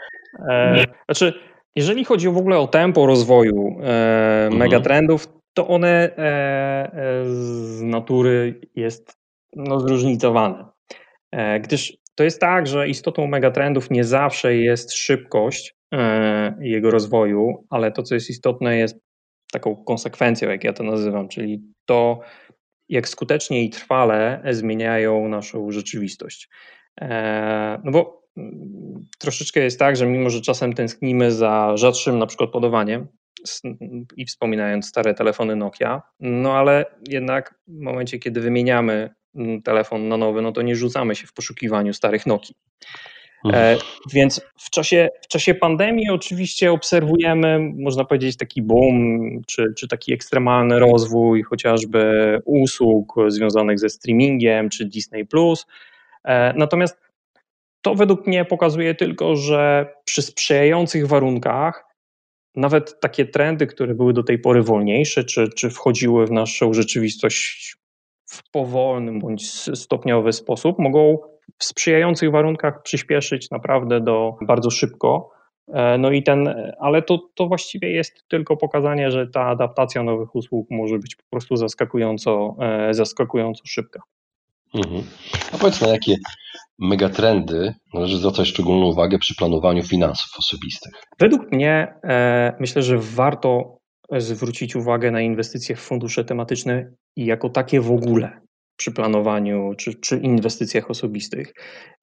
E, 0.49 0.85
znaczy, 1.05 1.33
jeżeli 1.77 2.05
chodzi 2.05 2.29
w 2.29 2.37
ogóle 2.37 2.59
o 2.59 2.67
tempo 2.67 3.07
rozwoju 3.07 3.79
e, 3.81 4.45
mhm. 4.45 4.57
megatrendów, 4.57 5.29
to 5.55 5.69
one 5.69 5.89
e, 5.89 6.19
e 6.19 7.25
z 7.25 7.83
natury 7.83 8.61
jest 8.75 9.17
no, 9.57 9.81
zróżnicowane. 9.81 10.76
E, 11.33 11.61
gdyż 11.61 11.97
to 12.15 12.25
jest 12.25 12.41
tak, 12.41 12.67
że 12.67 12.89
istotą 12.89 13.27
megatrendów 13.27 13.91
nie 13.91 14.05
zawsze 14.05 14.57
jest 14.57 14.93
szybkość 14.93 15.75
e, 15.95 16.59
jego 16.61 16.91
rozwoju, 16.91 17.67
ale 17.71 17.93
to, 17.93 18.03
co 18.03 18.15
jest 18.15 18.31
istotne, 18.31 18.77
jest 18.77 18.99
taką 19.53 19.85
konsekwencją, 19.85 20.51
jak 20.51 20.65
ja 20.65 20.73
to 20.73 20.85
nazywam, 20.85 21.29
czyli 21.29 21.63
to, 21.87 22.21
jak 22.89 23.09
skutecznie 23.09 23.65
i 23.65 23.71
trwale 23.71 24.43
zmieniają 24.51 25.29
naszą 25.29 25.71
rzeczywistość. 25.71 26.49
E, 27.01 27.81
no 27.85 27.91
bo 27.91 28.23
mm, 28.37 29.05
troszeczkę 29.19 29.61
jest 29.61 29.79
tak, 29.79 29.97
że 29.97 30.07
mimo, 30.07 30.31
że 30.31 30.41
czasem 30.41 30.73
tęsknimy 30.73 31.33
za 31.33 31.77
rzadszym 31.77 32.19
na 32.19 32.27
przykład 32.27 32.51
podawaniem 32.51 33.09
i 34.17 34.27
wspominając 34.27 34.87
stare 34.87 35.15
telefony 35.15 35.57
Nokia, 35.57 36.03
no 36.21 36.53
ale 36.59 36.85
jednak 37.09 37.55
w 37.69 37.81
momencie, 37.81 38.19
kiedy 38.19 38.41
wymieniamy 38.41 39.11
telefon 39.65 40.09
na 40.09 40.17
nowy, 40.17 40.43
no 40.43 40.53
to 40.53 40.63
nie 40.63 40.77
rzucamy 40.77 41.15
się 41.15 41.27
w 41.27 41.33
poszukiwaniu 41.33 41.93
starych 41.93 42.27
Nokii. 42.27 42.55
E, 43.53 43.77
więc 44.13 44.41
w 44.59 44.71
czasie, 44.71 45.09
w 45.23 45.29
czasie 45.29 45.55
pandemii 45.55 46.11
oczywiście 46.11 46.73
obserwujemy, 46.73 47.73
można 47.79 48.05
powiedzieć, 48.05 48.37
taki 48.37 48.63
boom, 48.63 49.21
czy, 49.47 49.65
czy 49.77 49.89
taki 49.89 50.13
ekstremalny 50.13 50.79
rozwój 50.79 51.43
chociażby 51.43 52.39
usług 52.45 53.15
związanych 53.29 53.79
ze 53.79 53.89
streamingiem, 53.89 54.69
czy 54.69 54.85
Disney. 54.85 55.27
E, 56.25 56.55
natomiast 56.57 57.01
to 57.83 57.95
według 57.95 58.27
mnie 58.27 58.45
pokazuje 58.45 58.95
tylko, 58.95 59.37
że 59.37 59.93
przy 60.05 60.23
sprzyjających 60.23 61.07
warunkach 61.07 61.87
nawet 62.55 63.01
takie 63.01 63.27
trendy, 63.27 63.67
które 63.67 63.95
były 63.95 64.13
do 64.13 64.23
tej 64.23 64.39
pory 64.39 64.63
wolniejsze, 64.63 65.25
czy, 65.25 65.49
czy 65.49 65.71
wchodziły 65.71 66.27
w 66.27 66.31
naszą 66.31 66.75
rzeczywistość 66.75 67.77
w 68.27 68.51
powolny 68.51 69.19
bądź 69.19 69.51
stopniowy 69.79 70.33
sposób 70.33 70.79
mogą 70.79 71.19
w 71.59 71.65
sprzyjających 71.65 72.31
warunkach 72.31 72.83
przyspieszyć 72.83 73.51
naprawdę 73.51 74.01
do 74.01 74.35
bardzo 74.47 74.71
szybko. 74.71 75.31
E, 75.69 75.99
no 75.99 76.11
i 76.11 76.23
ten, 76.23 76.55
ale 76.81 77.03
to, 77.03 77.19
to 77.35 77.47
właściwie 77.47 77.91
jest 77.91 78.29
tylko 78.29 78.57
pokazanie, 78.57 79.11
że 79.11 79.27
ta 79.27 79.47
adaptacja 79.47 80.03
nowych 80.03 80.35
usług 80.35 80.67
może 80.71 80.99
być 80.99 81.17
po 81.17 81.25
prostu 81.31 81.57
zaskakująco, 81.57 82.57
e, 82.61 82.95
zaskakująco 82.95 83.63
szybka. 83.67 84.01
Mhm. 84.75 85.03
A 85.53 85.59
powiedz 85.59 85.81
na 85.81 85.89
jakie 85.89 86.17
megatrendy 86.79 87.75
należy 87.95 88.19
zwracać 88.19 88.49
szczególną 88.49 88.87
uwagę 88.87 89.19
przy 89.19 89.35
planowaniu 89.35 89.83
finansów 89.83 90.31
osobistych? 90.39 90.93
Według 91.19 91.53
mnie 91.53 91.95
e, 92.05 92.57
myślę, 92.61 92.83
że 92.83 92.99
warto 92.99 93.79
zwrócić 94.19 94.77
uwagę 94.77 95.11
na 95.11 95.21
inwestycje 95.21 95.77
w 95.77 95.81
fundusze 95.81 96.25
tematyczne 96.25 96.91
i 97.17 97.27
jako 97.27 97.49
takie 97.49 97.81
w 97.81 97.91
ogóle 97.91 98.47
przy 98.77 98.93
planowaniu 98.93 99.75
czy, 99.77 99.95
czy 99.95 100.17
inwestycjach 100.17 100.91
osobistych. 100.91 101.55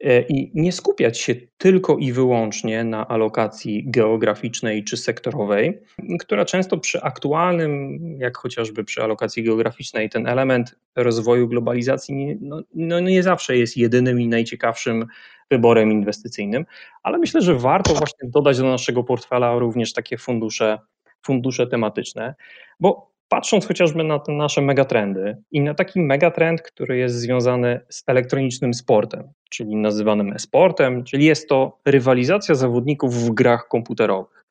E, 0.03 0.21
i 0.21 0.51
nie 0.55 0.71
skupiać 0.71 1.19
się 1.19 1.35
tylko 1.57 1.97
i 1.97 2.11
wyłącznie 2.11 2.83
na 2.83 3.07
alokacji 3.07 3.83
geograficznej 3.87 4.83
czy 4.83 4.97
sektorowej, 4.97 5.79
która 6.19 6.45
często 6.45 6.77
przy 6.77 7.01
aktualnym, 7.01 7.99
jak 8.19 8.37
chociażby 8.37 8.83
przy 8.83 9.03
alokacji 9.03 9.43
geograficznej, 9.43 10.09
ten 10.09 10.27
element 10.27 10.75
rozwoju 10.95 11.47
globalizacji 11.47 12.37
no, 12.41 12.61
no 12.75 12.99
nie 12.99 13.23
zawsze 13.23 13.57
jest 13.57 13.77
jedynym 13.77 14.21
i 14.21 14.27
najciekawszym 14.27 15.05
wyborem 15.51 15.91
inwestycyjnym, 15.91 16.65
ale 17.03 17.17
myślę, 17.17 17.41
że 17.41 17.55
warto 17.55 17.93
właśnie 17.93 18.29
dodać 18.29 18.57
do 18.57 18.69
naszego 18.69 19.03
portfela 19.03 19.59
również 19.59 19.93
takie 19.93 20.17
fundusze 20.17 20.79
fundusze 21.25 21.67
tematyczne, 21.67 22.35
bo 22.79 23.13
patrząc 23.29 23.67
chociażby 23.67 24.03
na 24.03 24.19
te 24.19 24.31
nasze 24.31 24.61
megatrendy 24.61 25.37
i 25.51 25.61
na 25.61 25.73
taki 25.73 25.99
megatrend, 25.99 26.61
który 26.61 26.97
jest 26.97 27.15
związany 27.15 27.79
z 27.89 28.03
elektronicznym 28.07 28.73
sportem, 28.73 29.29
czyli 29.49 29.75
nazywanym 29.75 30.33
e-sportem, 30.33 31.03
czyli 31.03 31.25
jest 31.25 31.49
to 31.49 31.79
rywalizacja 31.85 32.55
zawodników 32.55 33.13
w 33.15 33.29
grach 33.29 33.67
komputerowych. 33.67 34.45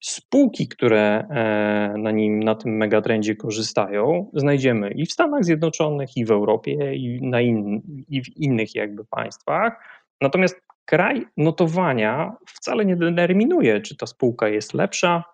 Spółki, 0.00 0.68
które 0.68 1.26
e, 1.30 1.94
na 1.98 2.10
nim, 2.10 2.42
na 2.42 2.54
tym 2.54 2.76
megatrendzie 2.76 3.36
korzystają, 3.36 4.30
znajdziemy 4.34 4.90
i 4.90 5.06
w 5.06 5.12
Stanach 5.12 5.44
Zjednoczonych, 5.44 6.16
i 6.16 6.24
w 6.24 6.30
Europie, 6.30 6.94
i, 6.94 7.22
na 7.22 7.40
in, 7.40 7.82
i 8.08 8.22
w 8.22 8.36
innych 8.36 8.74
jakby 8.74 9.04
państwach. 9.04 9.72
Natomiast 10.20 10.62
kraj 10.84 11.26
notowania 11.36 12.36
wcale 12.46 12.84
nie 12.84 12.96
determinuje, 12.96 13.80
czy 13.80 13.96
ta 13.96 14.06
spółka 14.06 14.48
jest 14.48 14.74
lepsza, 14.74 15.24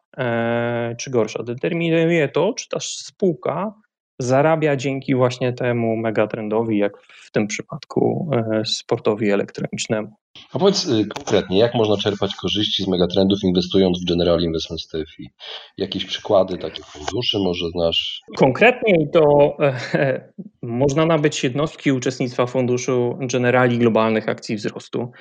czy 0.99 1.11
gorsza. 1.11 1.43
Determinuje 1.43 2.29
to, 2.29 2.53
czy 2.53 2.69
ta 2.69 2.79
spółka 2.81 3.75
zarabia 4.19 4.77
dzięki 4.77 5.15
właśnie 5.15 5.53
temu 5.53 5.97
megatrendowi, 5.97 6.79
jak 6.79 6.93
w 7.03 7.31
tym 7.31 7.47
przypadku 7.47 8.31
e, 8.33 8.65
sportowi 8.65 9.31
elektronicznemu. 9.31 10.17
A 10.53 10.59
powiedz 10.59 10.89
y, 10.89 11.07
konkretnie, 11.07 11.59
jak 11.59 11.75
można 11.75 11.97
czerpać 11.97 12.35
korzyści 12.35 12.83
z 12.85 12.89
megatrendów 12.89 13.39
inwestując 13.45 14.03
w 14.03 14.09
General 14.09 14.41
Investment 14.41 14.81
TFI? 14.89 15.31
Jakieś 15.77 16.05
przykłady 16.05 16.59
takich 16.59 16.87
funduszy 16.87 17.39
może 17.39 17.71
znasz? 17.71 18.21
Konkretniej 18.37 19.09
to 19.13 19.57
e, 19.95 20.33
można 20.63 21.07
nabyć 21.07 21.45
jednostki 21.45 21.93
uczestnictwa 21.93 22.47
funduszu 22.47 23.19
Generali 23.21 23.79
Globalnych 23.79 24.29
Akcji 24.29 24.57
Wzrostu. 24.57 25.13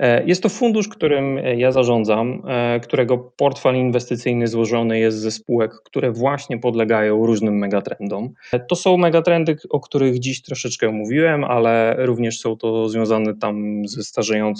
E, 0.00 0.24
jest 0.26 0.42
to 0.42 0.48
fundusz, 0.48 0.88
którym 0.88 1.36
ja 1.36 1.72
zarządzam, 1.72 2.42
e, 2.48 2.80
którego 2.80 3.18
portfel 3.18 3.76
inwestycyjny 3.76 4.46
złożony 4.46 4.98
jest 4.98 5.18
ze 5.18 5.30
spółek, 5.30 5.72
które 5.84 6.12
właśnie 6.12 6.58
podlegają 6.58 7.26
różnym 7.26 7.58
megatrendom. 7.58 8.34
To 8.68 8.76
są 8.76 8.96
megatrendy, 8.96 9.56
o 9.70 9.80
których 9.80 10.18
dziś 10.18 10.42
troszeczkę 10.42 10.90
mówiłem, 10.90 11.44
ale 11.44 11.96
również 11.98 12.40
są 12.40 12.56
to 12.56 12.88
związane 12.88 13.36
tam 13.36 13.82
ze 13.88 14.02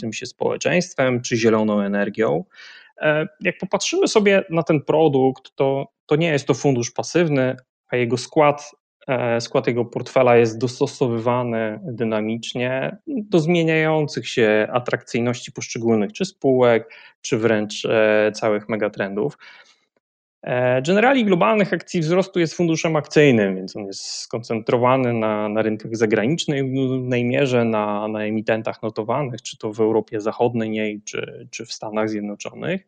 starzejącym 0.00 0.12
się 0.12 0.26
społeczeństwem 0.26 1.20
czy 1.20 1.36
zieloną 1.36 1.80
energią. 1.80 2.44
E, 3.00 3.26
jak 3.40 3.58
popatrzymy 3.58 4.08
sobie 4.08 4.44
na 4.50 4.62
ten 4.62 4.80
produkt, 4.80 5.54
to, 5.54 5.86
to 6.06 6.16
nie 6.16 6.28
jest 6.32 6.46
to 6.46 6.54
fundusz 6.54 6.90
pasywny, 6.90 7.56
a 7.88 7.96
jego 7.96 8.16
skład 8.16 8.72
E, 9.08 9.40
skład 9.40 9.66
jego 9.66 9.84
portfela 9.84 10.36
jest 10.36 10.58
dostosowywany 10.58 11.80
dynamicznie 11.82 12.96
do 13.06 13.38
zmieniających 13.38 14.28
się 14.28 14.68
atrakcyjności 14.72 15.52
poszczególnych 15.52 16.12
czy 16.12 16.24
spółek, 16.24 16.90
czy 17.20 17.38
wręcz 17.38 17.84
e, 17.84 18.32
całych 18.34 18.68
megatrendów. 18.68 19.38
E, 20.42 20.82
Generali 20.82 21.24
globalnych 21.24 21.72
akcji 21.72 22.00
wzrostu 22.00 22.40
jest 22.40 22.54
funduszem 22.54 22.96
akcyjnym, 22.96 23.56
więc 23.56 23.76
on 23.76 23.86
jest 23.86 24.06
skoncentrowany 24.06 25.12
na, 25.12 25.48
na 25.48 25.62
rynkach 25.62 25.96
zagranicznych 25.96 26.64
w 26.64 26.70
głównej 26.70 27.24
mierze, 27.24 27.64
na, 27.64 28.08
na 28.08 28.24
emitentach 28.24 28.82
notowanych, 28.82 29.42
czy 29.42 29.58
to 29.58 29.72
w 29.72 29.80
Europie 29.80 30.20
Zachodniej, 30.20 31.02
czy, 31.04 31.48
czy 31.50 31.66
w 31.66 31.72
Stanach 31.72 32.08
Zjednoczonych. 32.08 32.86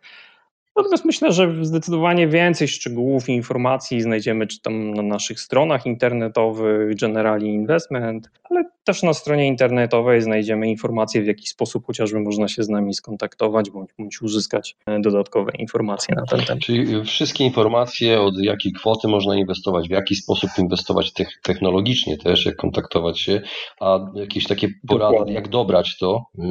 Natomiast 0.77 1.05
myślę, 1.05 1.33
że 1.33 1.65
zdecydowanie 1.65 2.29
więcej 2.29 2.69
szczegółów 2.69 3.29
i 3.29 3.33
informacji 3.33 4.03
znajdziemy 4.03 4.47
czy 4.47 4.61
tam 4.63 4.95
na 4.95 5.03
naszych 5.03 5.41
stronach 5.41 5.87
internetowych 5.87 6.97
Generali 6.97 7.47
Investment, 7.47 8.31
ale 8.51 8.65
też 8.85 9.03
na 9.03 9.15
stronie 9.15 9.47
internetowej 9.47 10.23
znajdziemy 10.23 10.69
informacje, 10.69 11.23
w 11.23 11.27
jaki 11.27 11.47
sposób 11.47 11.87
chociażby 11.87 12.21
można 12.21 12.49
się 12.49 12.63
z 12.63 12.69
nami 12.69 12.95
skontaktować 12.95 13.71
bądź, 13.71 13.91
bądź 13.99 14.23
uzyskać 14.23 14.77
dodatkowe 15.01 15.53
informacje 15.59 16.15
na 16.15 16.27
ten 16.27 16.41
temat. 16.41 16.63
Czyli 16.63 17.05
wszystkie 17.05 17.45
informacje, 17.45 18.21
od 18.21 18.35
jakiej 18.39 18.73
kwoty 18.73 19.09
można 19.09 19.37
inwestować, 19.37 19.89
w 19.89 19.91
jaki 19.91 20.15
sposób 20.15 20.51
inwestować 20.59 21.13
technologicznie 21.43 22.19
też, 22.19 22.47
jak 22.47 22.57
kontaktować 22.57 23.21
się, 23.21 23.41
a 23.81 23.99
jakieś 24.15 24.47
takie 24.47 24.69
porady, 24.89 25.11
Dokładnie. 25.13 25.35
jak 25.35 25.49
dobrać 25.49 25.99
to, 25.99 26.25
yy, 26.39 26.45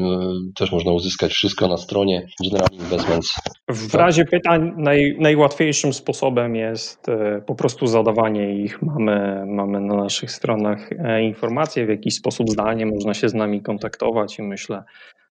też 0.55 0.71
można 0.71 0.91
uzyskać 0.91 1.31
wszystko 1.31 1.67
na 1.67 1.77
stronie 1.77 2.27
General 2.43 2.69
Investments. 2.71 3.35
W 3.69 3.95
razie 3.95 4.10
pytań 4.25 4.73
naj, 4.77 5.15
najłatwiejszym 5.19 5.93
sposobem 5.93 6.55
jest 6.55 7.09
e, 7.09 7.41
po 7.45 7.55
prostu 7.55 7.87
zadawanie 7.87 8.55
ich. 8.55 8.81
Mamy, 8.81 9.43
mamy 9.45 9.81
na 9.81 9.95
naszych 9.95 10.31
stronach 10.31 10.89
e, 10.91 11.23
informacje, 11.23 11.85
w 11.85 11.89
jaki 11.89 12.11
sposób 12.11 12.49
zdalnie 12.49 12.85
można 12.85 13.13
się 13.13 13.29
z 13.29 13.33
nami 13.33 13.61
kontaktować 13.61 14.39
i 14.39 14.43
myślę, 14.43 14.83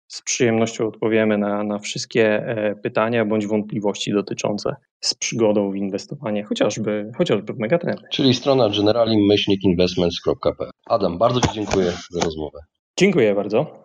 z 0.08 0.22
przyjemnością 0.22 0.88
odpowiemy 0.88 1.38
na, 1.38 1.64
na 1.64 1.80
wszystkie 1.80 2.28
e, 2.28 2.76
pytania 2.76 3.26
bądź 3.26 3.48
wątpliwości 3.48 4.14
dotyczące 4.14 4.76
z 5.02 5.14
przygodą 5.14 5.72
w 5.72 5.76
inwestowanie, 5.76 6.44
chociażby, 6.44 7.12
chociażby 7.18 7.54
w 7.54 7.60
megatrendy. 7.60 8.04
Czyli 8.12 8.34
strona 8.34 8.70
generalim-investments.pl. 8.70 10.70
Adam, 10.86 11.18
bardzo 11.18 11.42
Ci 11.42 11.50
dziękuję 11.54 11.92
za 12.12 12.26
rozmowę. 12.26 12.60
Dziękuję 12.98 13.36
bardzo. 13.36 13.85